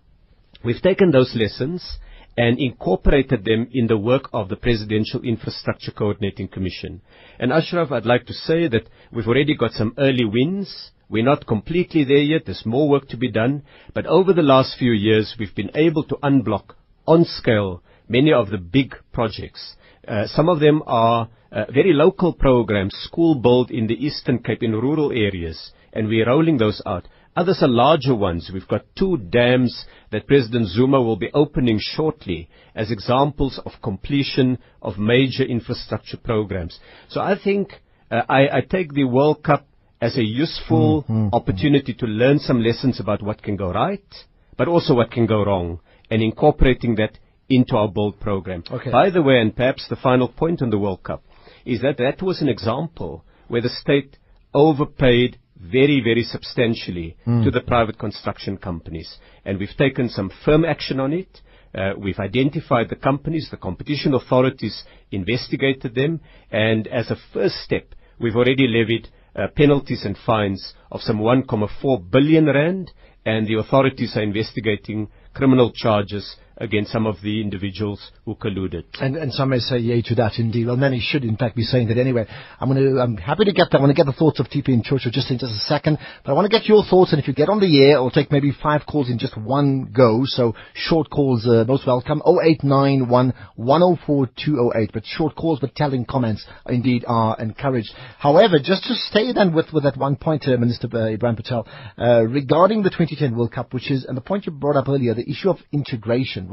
[0.63, 1.99] We've taken those lessons
[2.35, 7.01] and incorporated them in the work of the Presidential Infrastructure Coordinating Commission.
[7.37, 10.91] And Ashraf, I'd like to say that we've already got some early wins.
[11.09, 12.43] We're not completely there yet.
[12.45, 13.63] There's more work to be done.
[13.93, 16.73] But over the last few years, we've been able to unblock
[17.05, 17.83] on scale
[18.17, 19.75] many of the big projects.
[20.07, 24.63] Uh, some of them are uh, very local programs, school build in the Eastern Cape
[24.63, 27.07] in rural areas, and we're rolling those out.
[27.35, 28.51] Others are larger ones.
[28.53, 34.59] We've got two dams that President Zuma will be opening shortly as examples of completion
[34.81, 36.79] of major infrastructure programs.
[37.09, 37.73] So I think
[38.11, 39.65] uh, I, I, take the World Cup
[39.99, 41.29] as a useful mm-hmm.
[41.33, 44.11] opportunity to learn some lessons about what can go right,
[44.57, 45.79] but also what can go wrong,
[46.11, 47.17] and incorporating that
[47.55, 48.63] into our Build program.
[48.69, 48.91] Okay.
[48.91, 51.23] By the way, and perhaps the final point on the World Cup,
[51.65, 54.17] is that that was an example where the state
[54.53, 57.43] overpaid very, very substantially mm.
[57.43, 59.17] to the private construction companies.
[59.45, 61.41] And we've taken some firm action on it.
[61.73, 66.19] Uh, we've identified the companies, the competition authorities investigated them,
[66.51, 72.11] and as a first step, we've already levied uh, penalties and fines of some 1.4
[72.11, 72.91] billion rand,
[73.25, 78.85] and the authorities are investigating criminal charges against some of the individuals who colluded.
[78.99, 80.67] And, and some may say yay to that indeed.
[80.67, 82.25] Well, many should in fact be saying that anyway.
[82.59, 83.77] I'm going to, I'm happy to get that.
[83.77, 85.99] I want to get the thoughts of TP and Churchill just in just a second,
[86.23, 87.11] but I want to get your thoughts.
[87.11, 89.91] And if you get on the air, I'll take maybe five calls in just one
[89.95, 90.21] go.
[90.25, 92.21] So short calls, uh, most welcome.
[92.25, 94.91] 0891 104 208.
[94.93, 97.91] But short calls, but telling comments indeed are encouraged.
[98.19, 101.67] However, just to stay then with, with that one point, uh, Minister uh, Ebrahim Patel,
[101.97, 105.13] uh, regarding the 2010 World Cup, which is, and the point you brought up earlier,
[105.13, 106.49] the issue of integration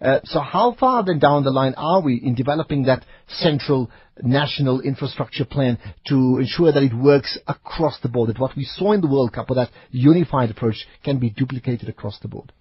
[0.00, 3.90] Uh, so how far then down the line are we in developing that central
[4.22, 8.92] national infrastructure plan to ensure that it works across the board, that what we saw
[8.92, 12.52] in the World Cup, or that unified approach, can be duplicated across the board?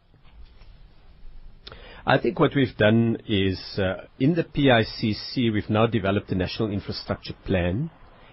[2.06, 6.72] I think what we've done is, uh, in the PICC, we've now developed a national
[6.72, 7.92] infrastructure plan.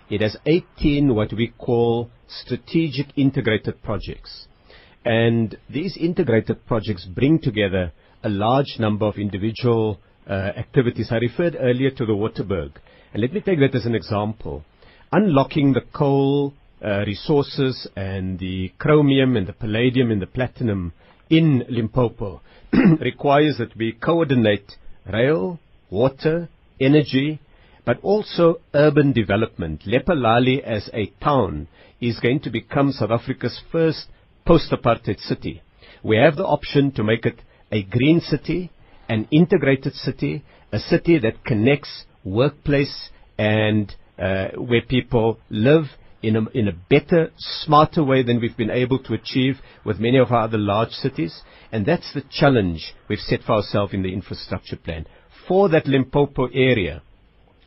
[0.08, 4.46] It has 18 what we call strategic integrated projects.
[5.04, 7.92] And these integrated projects bring together
[8.26, 11.08] a large number of individual uh, activities.
[11.12, 12.72] I referred earlier to the Waterberg.
[13.12, 14.64] And let me take that as an example.
[15.12, 16.52] Unlocking the coal
[16.84, 20.92] uh, resources and the chromium and the palladium and the platinum
[21.30, 22.42] in Limpopo
[23.00, 24.72] requires that we coordinate
[25.12, 26.48] rail, water,
[26.80, 27.38] energy,
[27.84, 29.82] but also urban development.
[29.86, 31.68] Lephalale as a town
[32.00, 34.08] is going to become South Africa's first
[34.44, 35.62] post-apartheid city.
[36.02, 38.70] We have the option to make it a green city,
[39.08, 45.84] an integrated city, a city that connects workplace and uh, where people live
[46.22, 50.18] in a, in a better, smarter way than we've been able to achieve with many
[50.18, 51.42] of our other large cities.
[51.70, 55.06] And that's the challenge we've set for ourselves in the infrastructure plan.
[55.46, 57.02] For that Limpopo area,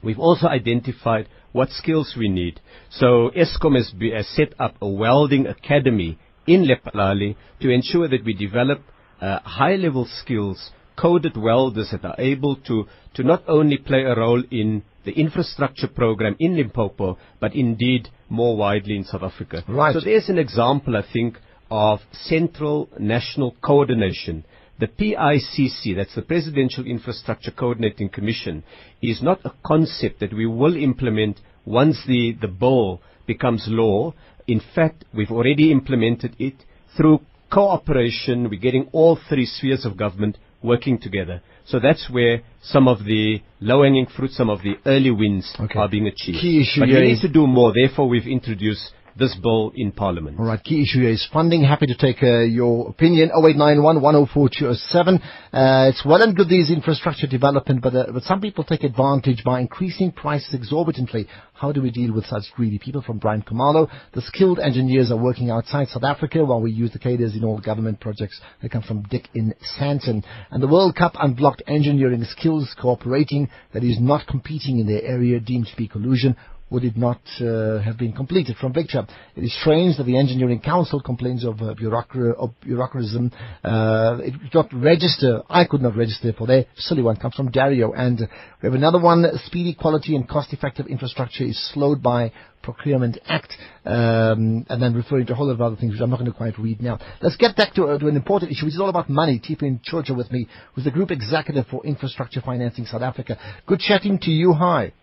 [0.04, 2.60] we've also identified what skills we need.
[2.90, 8.26] So Eskom has, be, has set up a welding academy in Lephalale to ensure that
[8.26, 8.82] we develop
[9.22, 14.44] uh, high-level skills, coded welders that are able to, to not only play a role
[14.52, 19.64] in the infrastructure program in Limpopo, but indeed more widely in South Africa.
[19.68, 19.94] Right.
[19.94, 21.38] So there's an example, I think,
[21.72, 24.44] of central national coordination.
[24.80, 28.64] The PICC, that's the Presidential Infrastructure Coordinating Commission,
[29.02, 34.14] is not a concept that we will implement once the, the bill becomes law.
[34.48, 36.56] In fact, we've already implemented it
[36.96, 37.20] through
[37.52, 38.50] cooperation.
[38.50, 41.42] We're getting all three spheres of government working together.
[41.66, 45.80] So that's where some of the low-hanging fruit, some of the early wins okay.
[45.80, 46.40] are being achieved.
[46.42, 47.72] Key issue but we need to do more.
[47.74, 50.40] Therefore, we've introduced this bill in Parliament.
[50.40, 51.64] All right, key issue is funding.
[51.64, 53.30] Happy to take uh, your opinion.
[53.30, 55.16] 0891 104207.
[55.16, 59.44] Uh, it's well and good these infrastructure development, but, uh, but some people take advantage
[59.44, 61.28] by increasing prices exorbitantly.
[61.54, 63.02] How do we deal with such greedy people?
[63.02, 67.00] From Brian Kamalo, the skilled engineers are working outside South Africa while we use the
[67.00, 68.40] cadres in all government projects.
[68.62, 70.24] They come from Dick in Sandton.
[70.52, 75.40] And the World Cup unblocked engineering skills cooperating that is not competing in their area
[75.42, 76.38] deemed to be collusion
[76.70, 79.06] would it not uh, have been completed from Victor?
[79.36, 83.32] It is strange that the Engineering Council complains of, uh, bureaucra- of bureaucratism.
[83.64, 85.42] Uh, it did not register.
[85.50, 87.18] I could not register for their silly one.
[87.18, 87.94] Comes from Dario.
[87.94, 88.20] And
[88.62, 89.26] we have another one.
[89.46, 92.32] Speedy, quality, and cost-effective infrastructure is slowed by
[92.62, 93.54] Procurement Act,
[93.86, 96.32] um, and then referring to a whole lot of other things which I'm not going
[96.32, 97.00] to quite read now.
[97.22, 99.40] Let's get back to, uh, to an important issue, which is all about money.
[99.40, 99.80] T.P.
[99.84, 103.38] Churchill with me, who's the Group Executive for Infrastructure Financing South Africa.
[103.66, 104.54] Good chatting to you.
[104.54, 104.94] Hi.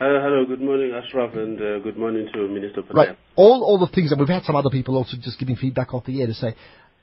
[0.00, 2.96] Uh, hello, good morning, Ashraf, and uh, good morning to Minister Patel.
[2.96, 3.18] Right.
[3.36, 6.04] All, all the things, and we've had some other people also just giving feedback off
[6.04, 6.56] the air to say,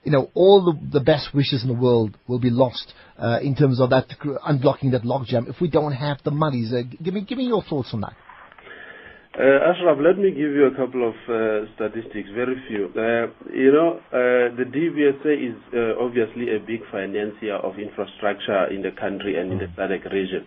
[0.03, 3.55] you know, all the, the best wishes in the world will be lost uh, in
[3.55, 4.09] terms of that
[4.45, 6.73] unblocking that logjam if we don't have the monies.
[6.73, 8.13] Uh, give me give me your thoughts on that.
[9.39, 12.91] Uh, Ashraf, let me give you a couple of uh, statistics, very few.
[12.91, 18.81] Uh, you know, uh, the DBSA is uh, obviously a big financier of infrastructure in
[18.81, 20.45] the country and in the SADC region.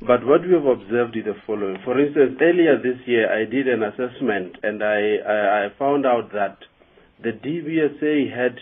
[0.00, 1.78] But what we have observed is the following.
[1.82, 6.32] For instance, earlier this year, I did an assessment and I, I, I found out
[6.32, 6.58] that
[7.22, 8.58] the DBSA had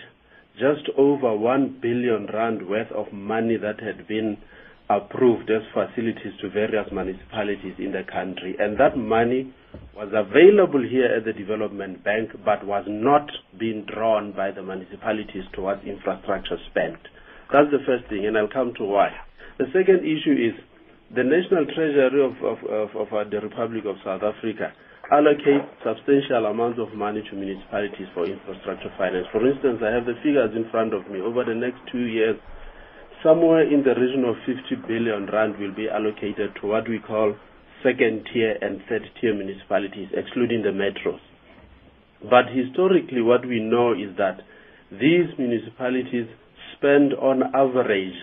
[0.55, 4.39] just over 1 billion rand worth of money that had been
[4.89, 8.55] approved as facilities to various municipalities in the country.
[8.61, 9.53] And that money
[9.97, 13.29] was available here at the Development Bank but was not
[13.59, 17.01] being drawn by the municipalities towards infrastructure spent.
[17.53, 19.11] That's the first thing, and I'll come to why.
[19.59, 20.55] The second issue is
[21.15, 24.75] the National Treasury of, of, of, of uh, the Republic of South Africa
[25.13, 29.27] allocates substantial amounts of money to municipalities for infrastructure finance.
[29.31, 31.21] For instance, I have the figures in front of me.
[31.21, 32.35] Over the next two years,
[33.23, 37.37] somewhere in the region of 50 billion rand will be allocated to what we call
[37.85, 41.21] second tier and third tier municipalities, excluding the metros.
[42.27, 44.41] But historically, what we know is that
[44.91, 46.27] these municipalities
[46.75, 48.17] spend on average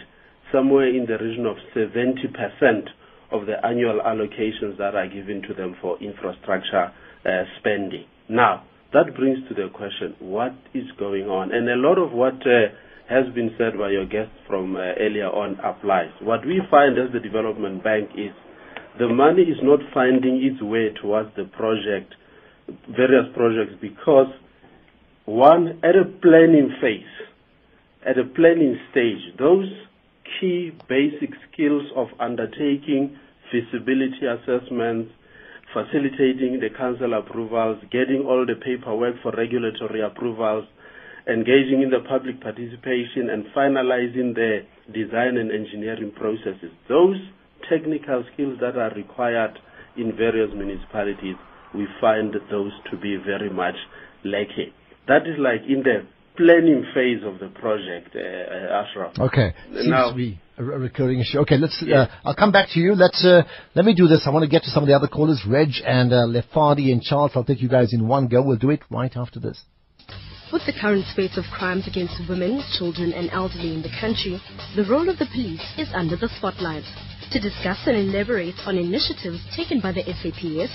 [0.52, 2.88] somewhere in the region of 70%
[3.32, 6.92] of the annual allocations that are given to them for infrastructure
[7.26, 7.30] uh,
[7.60, 8.06] spending.
[8.30, 11.54] Now, that brings to the question, what is going on?
[11.54, 12.76] And a lot of what uh,
[13.10, 16.12] has been said by your guests from uh, earlier on applies.
[16.22, 18.32] What we find as the development bank is
[19.00, 22.14] the money is not finding its way towards the project,
[22.90, 24.28] various projects, because
[25.26, 27.08] one, at a planning phase,
[28.06, 29.72] at a planning stage, those
[30.40, 33.18] key basic skills of undertaking
[33.52, 35.12] feasibility assessments,
[35.74, 40.66] facilitating the council approvals, getting all the paperwork for regulatory approvals,
[41.28, 44.62] engaging in the public participation and finalizing the
[44.94, 46.72] design and engineering processes.
[46.90, 47.18] Those
[47.70, 49.58] technical skills that are required
[49.98, 51.36] in various municipalities,
[51.76, 53.76] we find those to be very much
[54.24, 54.74] lacking.
[55.08, 56.06] That is like in the
[56.38, 59.20] planning phase of the project, uh, uh Ashraf.
[59.20, 59.54] Okay.
[59.74, 61.40] Seems now, to be a recurring issue.
[61.40, 61.84] Okay, let's.
[61.84, 62.96] Uh, I'll come back to you.
[62.96, 63.24] Let's.
[63.26, 63.44] Uh,
[63.76, 64.24] let me do this.
[64.26, 67.02] I want to get to some of the other callers, Reg and uh, Lefadi and
[67.02, 67.32] Charles.
[67.36, 68.42] I'll take you guys in one go.
[68.42, 69.64] We'll do it right after this.
[70.52, 74.42] With the current spate of crimes against women, children, and elderly in the country,
[74.76, 76.84] the role of the police is under the spotlight.
[77.32, 80.70] To discuss and elaborate on initiatives taken by the SAPS,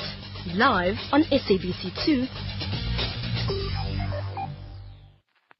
[0.56, 2.28] Live on SABC2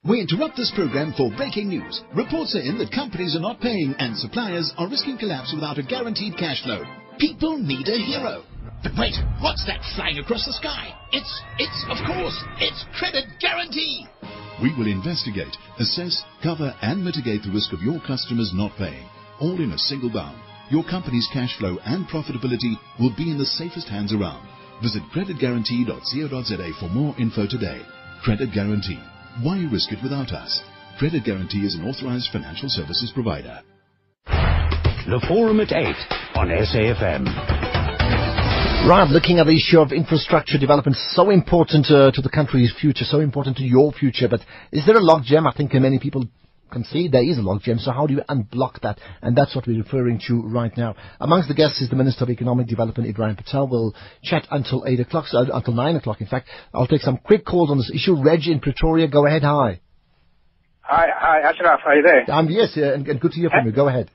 [0.03, 2.01] we interrupt this program for breaking news.
[2.15, 5.83] Reports are in that companies are not paying and suppliers are risking collapse without a
[5.83, 6.81] guaranteed cash flow.
[7.19, 8.41] People need a hero.
[8.81, 9.13] But wait,
[9.45, 10.89] what's that flying across the sky?
[11.11, 11.29] It's,
[11.61, 14.07] it's, of course, it's credit guarantee.
[14.57, 19.05] We will investigate, assess, cover, and mitigate the risk of your customers not paying,
[19.39, 20.41] all in a single bound.
[20.71, 24.49] Your company's cash flow and profitability will be in the safest hands around.
[24.81, 27.85] Visit creditguarantee.co.za for more info today.
[28.25, 29.01] Credit Guarantee
[29.41, 30.61] why risk it without us?
[30.99, 33.61] Credit Guarantee is an authorized financial services provider.
[34.25, 35.85] The Forum at 8
[36.35, 37.25] on SAFM.
[38.87, 43.05] Right, looking at the issue of infrastructure development, so important uh, to the country's future,
[43.05, 44.27] so important to your future.
[44.27, 45.47] But is there a logjam?
[45.47, 46.25] I think many people
[46.71, 47.79] can see there is a logjam.
[47.79, 48.99] So how do you unblock that?
[49.21, 50.95] And that's what we're referring to right now.
[51.19, 53.67] Amongst the guests is the Minister of Economic Development, Ebrahim Patel.
[53.67, 56.49] We'll chat until 8 o'clock, so until 9 o'clock, in fact.
[56.73, 58.21] I'll take some quick calls on this issue.
[58.23, 59.43] Reg in Pretoria, go ahead.
[59.43, 59.81] Hi.
[60.81, 61.81] Hi, hi, Ashraf.
[61.85, 62.25] Are you there?
[62.33, 63.71] Um, yes, uh, and, and, good to hear from you.
[63.71, 64.09] Go ahead.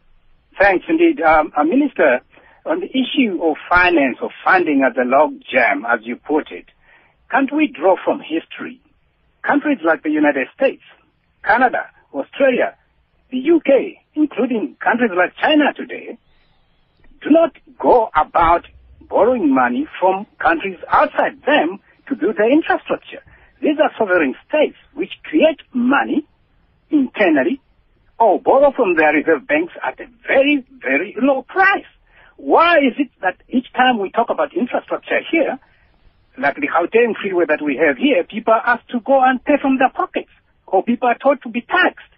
[0.59, 1.22] Thanks, indeed.
[1.22, 2.20] Um, uh, Minister,
[2.66, 6.66] on the issue of finance or funding as a log jam, as you put it,
[7.30, 8.80] can't we draw from history?
[9.42, 10.82] Countries like the United States,
[11.44, 12.76] Canada, Australia,
[13.30, 16.18] the UK, including countries like China today,
[17.22, 18.66] do not go about
[19.09, 21.78] borrowing money from countries outside them
[22.09, 23.22] to build their infrastructure.
[23.61, 26.26] These are sovereign states which create money
[26.90, 27.61] internally
[28.18, 31.84] or borrow from their reserve banks at a very, very low price.
[32.36, 35.59] Why is it that each time we talk about infrastructure here,
[36.38, 39.54] like the Gauteng freeway that we have here, people are asked to go and pay
[39.61, 40.30] from their pockets?
[40.66, 42.12] Or people are told to be taxed.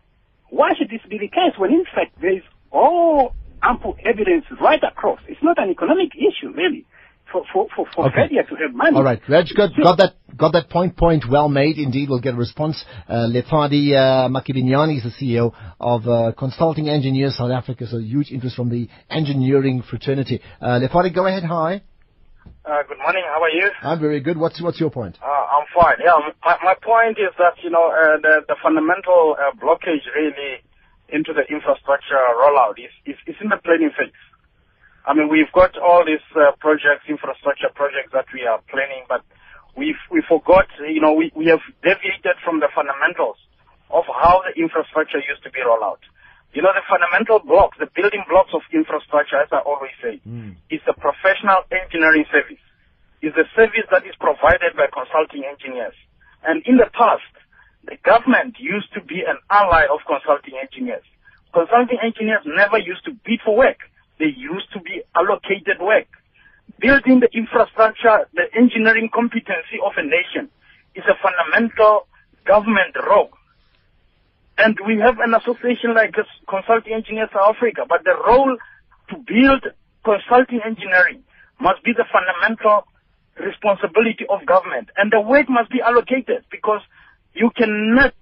[0.51, 4.83] Why should this be the case when in fact there is all ample evidence right
[4.83, 5.21] across?
[5.29, 6.87] It's not an economic issue really.
[7.33, 8.29] for, for, for, for Okay.
[8.29, 8.97] to have money.
[8.97, 11.77] All right, Reg, got, got that got that point point well made.
[11.79, 12.83] Indeed, we'll get a response.
[13.09, 18.31] Uh, Lefadi uh, Makibinyane is the CEO of uh, Consulting Engineers South Africa, so huge
[18.31, 20.41] interest from the engineering fraternity.
[20.61, 21.43] Uh, Lefadi, go ahead.
[21.45, 21.83] Hi.
[22.65, 23.23] Uh, good morning.
[23.27, 23.71] How are you?
[23.83, 24.39] I'm very good.
[24.39, 25.19] What's what's your point?
[25.23, 25.38] Uh, I'm
[25.75, 25.99] fine.
[26.03, 30.63] Yeah, my, my point is that you know uh, the the fundamental uh, blockage really
[31.09, 34.13] into the infrastructure rollout is, is is in the planning phase.
[35.09, 39.25] I mean, we've got all these uh, projects, infrastructure projects that we are planning, but
[39.77, 40.69] we've we forgot.
[40.85, 43.41] You know, we we have deviated from the fundamentals
[43.89, 46.05] of how the infrastructure used to be rolled out.
[46.53, 50.21] You know, the fundamental blocks, the building blocks of infrastructure, as I always say,
[50.69, 52.61] is the professional engineering service.
[53.21, 55.95] Is the service that is provided by consulting engineers.
[56.47, 57.27] And in the past,
[57.85, 61.03] the government used to be an ally of consulting engineers.
[61.53, 63.79] Consulting engineers never used to bid for work.
[64.19, 66.07] They used to be allocated work.
[66.79, 70.47] Building the infrastructure, the engineering competency of a nation
[70.95, 72.07] is a fundamental
[72.47, 73.31] government role.
[74.59, 76.15] And we have an association like
[76.49, 78.57] Consulting Engineers South Africa, but the role
[79.11, 79.63] to build
[80.05, 81.23] consulting engineering
[81.61, 82.87] must be the fundamental
[83.39, 84.91] responsibility of government.
[84.97, 86.81] And the weight must be allocated because
[87.35, 88.15] you cannot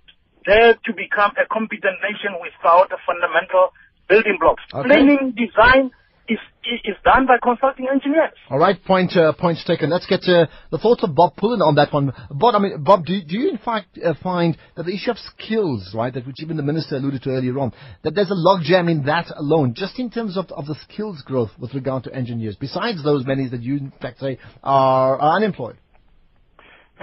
[0.44, 3.72] dare to become a competent nation without the fundamental
[4.08, 4.62] building blocks.
[4.72, 4.88] Okay.
[4.88, 5.90] Planning, design
[6.28, 6.38] is,
[6.84, 8.32] is done by consulting engineers.
[8.50, 9.90] All right, point uh, points taken.
[9.90, 12.12] Let's get uh, the thoughts of Bob Pullen on that one.
[12.30, 15.18] Bob, I mean, Bob, do, do you in fact uh, find that the issue of
[15.18, 17.72] skills, right, that which even the minister alluded to earlier on,
[18.02, 21.50] that there's a logjam in that alone, just in terms of, of the skills growth
[21.58, 25.76] with regard to engineers, besides those many that you in fact say are, are unemployed?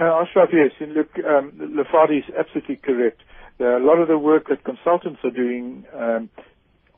[0.00, 0.72] Uh, Ashraf, yes.
[0.80, 3.20] And Look, um, Lefadi is absolutely correct.
[3.58, 6.28] There, a lot of the work that consultants are doing um,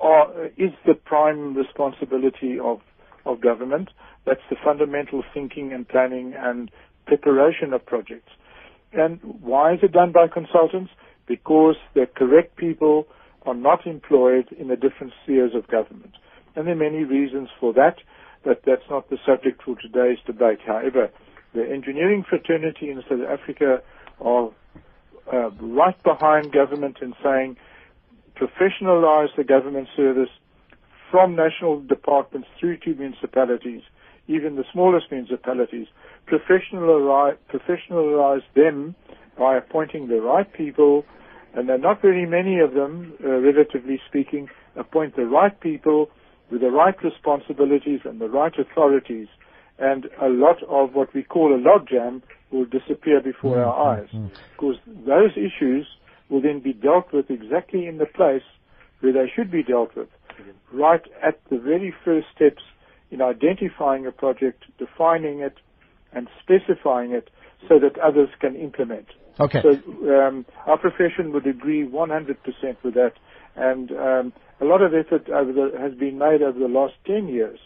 [0.00, 2.80] are, is the prime responsibility of,
[3.24, 3.90] of government.
[4.24, 6.70] That's the fundamental thinking and planning and
[7.06, 8.30] preparation of projects.
[8.92, 10.90] And why is it done by consultants?
[11.26, 13.06] Because the correct people
[13.44, 16.14] are not employed in the different spheres of government.
[16.54, 17.96] And there are many reasons for that,
[18.44, 20.58] but that's not the subject for today's debate.
[20.66, 21.10] However,
[21.54, 23.82] the engineering fraternity in South Africa
[24.20, 24.50] are
[25.32, 27.56] uh, right behind government in saying
[28.36, 30.28] professionalize the government service
[31.10, 33.82] from national departments through to municipalities,
[34.28, 35.86] even the smallest municipalities,
[36.26, 38.94] professionalize, professionalize them
[39.38, 41.04] by appointing the right people,
[41.54, 46.10] and there are not very many of them, uh, relatively speaking, appoint the right people
[46.50, 49.28] with the right responsibilities and the right authorities,
[49.78, 54.00] and a lot of what we call a logjam will disappear before mm, our mm,
[54.00, 54.08] eyes.
[54.12, 54.30] Mm.
[54.52, 55.86] Because those issues
[56.28, 58.42] will then be dealt with exactly in the place
[59.00, 60.08] where they should be dealt with,
[60.72, 62.62] right at the very first steps
[63.10, 65.54] in identifying a project, defining it,
[66.12, 67.30] and specifying it
[67.68, 69.06] so that others can implement.
[69.38, 69.60] Okay.
[69.62, 69.70] So
[70.10, 72.36] um, our profession would agree 100%
[72.82, 73.12] with that,
[73.54, 77.28] and um, a lot of effort over the, has been made over the last 10
[77.28, 77.58] years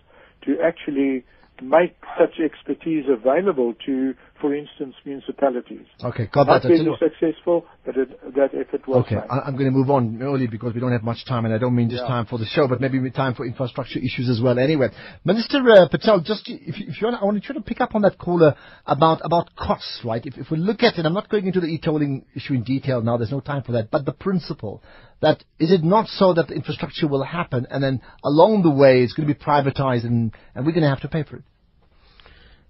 [0.42, 1.24] to actually
[1.62, 5.86] make such expertise available to, for instance, municipalities.
[6.02, 6.52] Okay, got Not that.
[6.52, 9.24] I tell very you what- successful, but it, that effort was Okay, made.
[9.30, 11.58] I, I'm going to move on early because we don't have much time, and I
[11.58, 12.08] don't mean just Yeah.
[12.08, 14.58] time for the show, but maybe time for infrastructure issues as well.
[14.58, 14.88] Anyway,
[15.24, 17.94] Minister uh, Patel, just if, you- if you want, I want you to pick up
[17.94, 18.54] on that caller
[18.86, 20.24] about about costs, right?
[20.24, 23.02] If, if we look at it, I'm not going into the e-tolling issue in detail
[23.02, 23.16] now.
[23.18, 23.90] There's no time for that.
[23.90, 24.82] But the principle
[25.20, 29.02] that is it not so that the infrastructure will happen, and then along the way
[29.02, 31.42] it's going to be privatized, and and we're going to have to pay for it.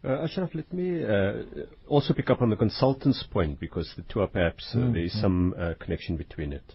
[0.02, 1.42] Uh, Ashraf, let me uh,
[1.86, 5.04] also pick up on the consultant's point because the two are perhaps uh, Mm, there
[5.04, 6.74] is some uh, connection between it.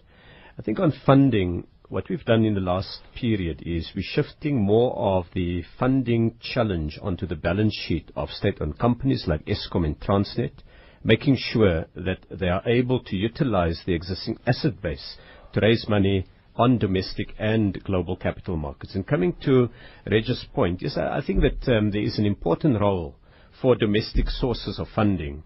[0.56, 4.96] I think on funding, what we've done in the last period is we're shifting more
[4.96, 10.62] of the funding challenge onto the balance sheet of state-owned companies like Eskom and Transnet,
[11.02, 15.16] making sure that they are able to utilize the existing asset base
[15.52, 18.94] to raise money on domestic and global capital markets.
[18.94, 19.68] And coming to
[20.06, 23.16] Regis' point, yes, I think that um, there is an important role
[23.60, 25.42] for domestic sources of funding.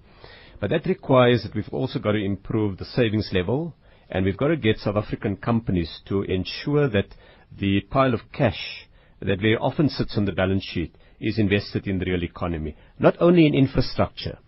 [0.60, 3.74] But that requires that we've also got to improve the savings level,
[4.10, 7.14] and we've got to get South African companies to ensure that
[7.56, 8.86] the pile of cash
[9.20, 13.16] that very often sits on the balance sheet is invested in the real economy, not
[13.20, 14.38] only in infrastructure,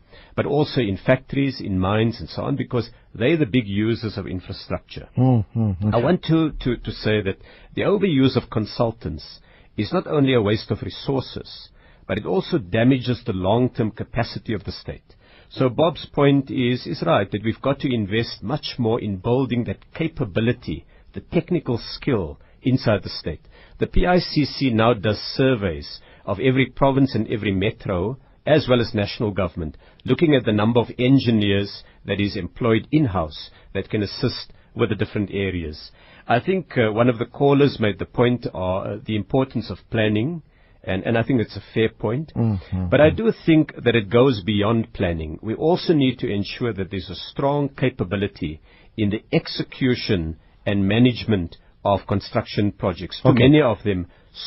[0.47, 5.09] also in factories, in mines, and so on, because they're the big users of infrastructure.
[5.15, 7.39] Hmm, hmm, I want to, to, to say that
[7.75, 9.41] the overuse of consultants
[9.77, 11.69] is not only a waste of resources,
[12.07, 15.15] but it also damages the long-term capacity of the state.
[15.51, 19.65] So Bob's point is, is right, that we've got to invest much more in building
[19.65, 23.43] that capability, the technical skill inside the state.
[23.79, 29.31] The PICC now does surveys of every province and every metro, as well as national
[29.31, 34.89] government, looking at the number of engineers that is employed in-house that can assist with
[34.89, 35.91] the different areas.
[36.27, 39.79] I think uh, one of the callers made the point of uh, the importance of
[39.91, 40.43] planning,
[40.85, 42.33] and, and I think it's a fair point.
[42.35, 42.89] Mm-hmm.
[42.89, 45.39] But I do think that it goes beyond planning.
[45.43, 48.61] We also need to ensure that there's a strong capability
[48.97, 53.21] in the execution and management of construction projects.
[53.25, 53.49] Okay.
[53.49, 54.07] many of them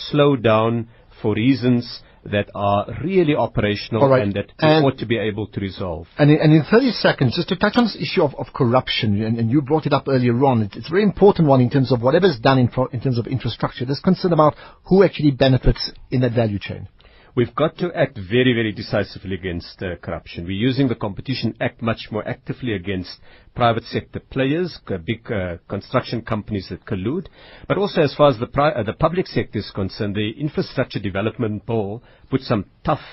[0.09, 0.87] slow down
[1.21, 4.23] for reasons that are really operational right.
[4.23, 6.07] and that And- ought to be able to resolve.
[6.17, 9.21] And in, and in 30 seconds, just to touch on this issue of, of corruption,
[9.23, 11.69] and, and you brought it up earlier on, it, it's a very important one in
[11.69, 13.85] terms of whatever's done in, pro- in terms of infrastructure.
[13.85, 14.55] There's concern about
[14.85, 16.87] who actually benefits in that value chain.
[17.35, 20.45] We've got to act very, very decisively against uh, corruption.
[20.45, 23.11] We're using the Competition Act much more actively against
[23.53, 27.27] private sector players, big uh, construction companies that collude,
[27.67, 32.01] but also as far as uh, the public sector is concerned, the Infrastructure Development Bill
[32.29, 33.03] put some tough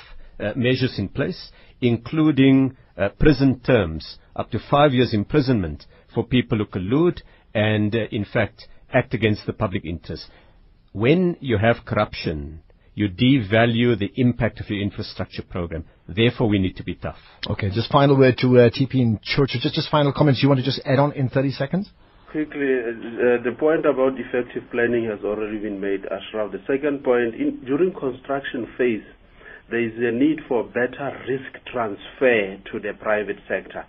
[0.54, 1.50] measures in place,
[1.80, 2.76] including
[3.18, 7.20] prison terms, up to five years imprisonment for people who collude
[7.54, 10.28] and, in fact, act against the public interest.
[10.92, 12.62] When you have corruption,
[12.94, 15.84] you devalue the impact of your infrastructure program.
[16.08, 17.16] Therefore, we need to be tough.
[17.48, 19.50] Okay, just final word to uh, TP and Church.
[19.60, 21.90] Just, just final comments you want to just add on in 30 seconds?
[22.30, 26.52] Quickly, uh, the point about effective planning has already been made, Ashraf.
[26.52, 29.04] The second point, in, during construction phase,
[29.70, 33.84] there is a need for better risk transfer to the private sector.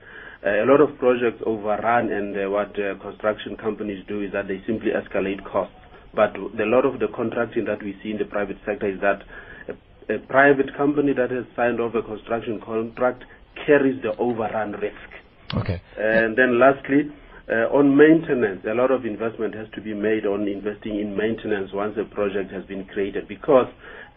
[0.46, 4.48] Uh, a lot of projects overrun, and uh, what uh, construction companies do is that
[4.48, 5.76] they simply escalate costs.
[6.14, 9.24] But a lot of the contracting that we see in the private sector is that
[9.68, 13.24] a, a private company that has signed off a construction contract
[13.66, 15.10] carries the overrun risk.
[15.56, 15.82] Okay.
[15.98, 17.12] And then lastly,
[17.50, 21.72] uh, on maintenance, a lot of investment has to be made on investing in maintenance
[21.74, 23.68] once a project has been created because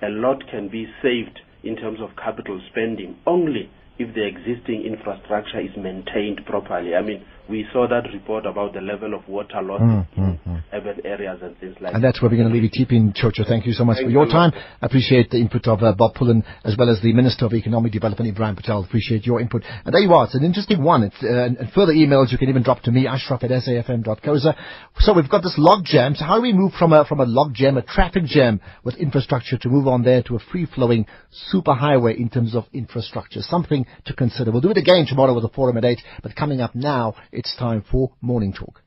[0.03, 5.61] a lot can be saved in terms of capital spending only if the existing infrastructure
[5.61, 6.95] is maintained properly.
[6.95, 10.39] I mean, we saw that report about the level of water loss Mm, in mm,
[10.49, 10.63] mm.
[10.73, 12.09] urban areas and things like And that.
[12.09, 12.77] that's where we're going to leave it.
[12.91, 13.37] In Church.
[13.49, 14.31] Thank you so much Thank for your you.
[14.33, 14.53] time.
[14.55, 17.91] I appreciate the input of uh, Bob Pullen as well as the Minister of Economic
[17.93, 18.85] Development, Ebrahim Patel.
[18.85, 19.63] Appreciate your input.
[19.85, 20.25] And there you are.
[20.27, 21.03] It's an interesting one.
[21.05, 24.55] It's, uh, and and further emails you can even drop to me, ashraf at safm.coza.
[25.01, 26.15] So we've got this log jam.
[26.15, 28.97] So how do we move from a, from a log jam, a traffic jam with
[28.97, 31.07] infrastructure to move on there to a free-flowing
[31.53, 33.41] superhighway in terms of infrastructure?
[33.43, 34.51] Something to consider.
[34.51, 35.99] We'll do it again tomorrow with a forum at 8.
[36.23, 38.86] But coming up now, it's time for Morning Talk.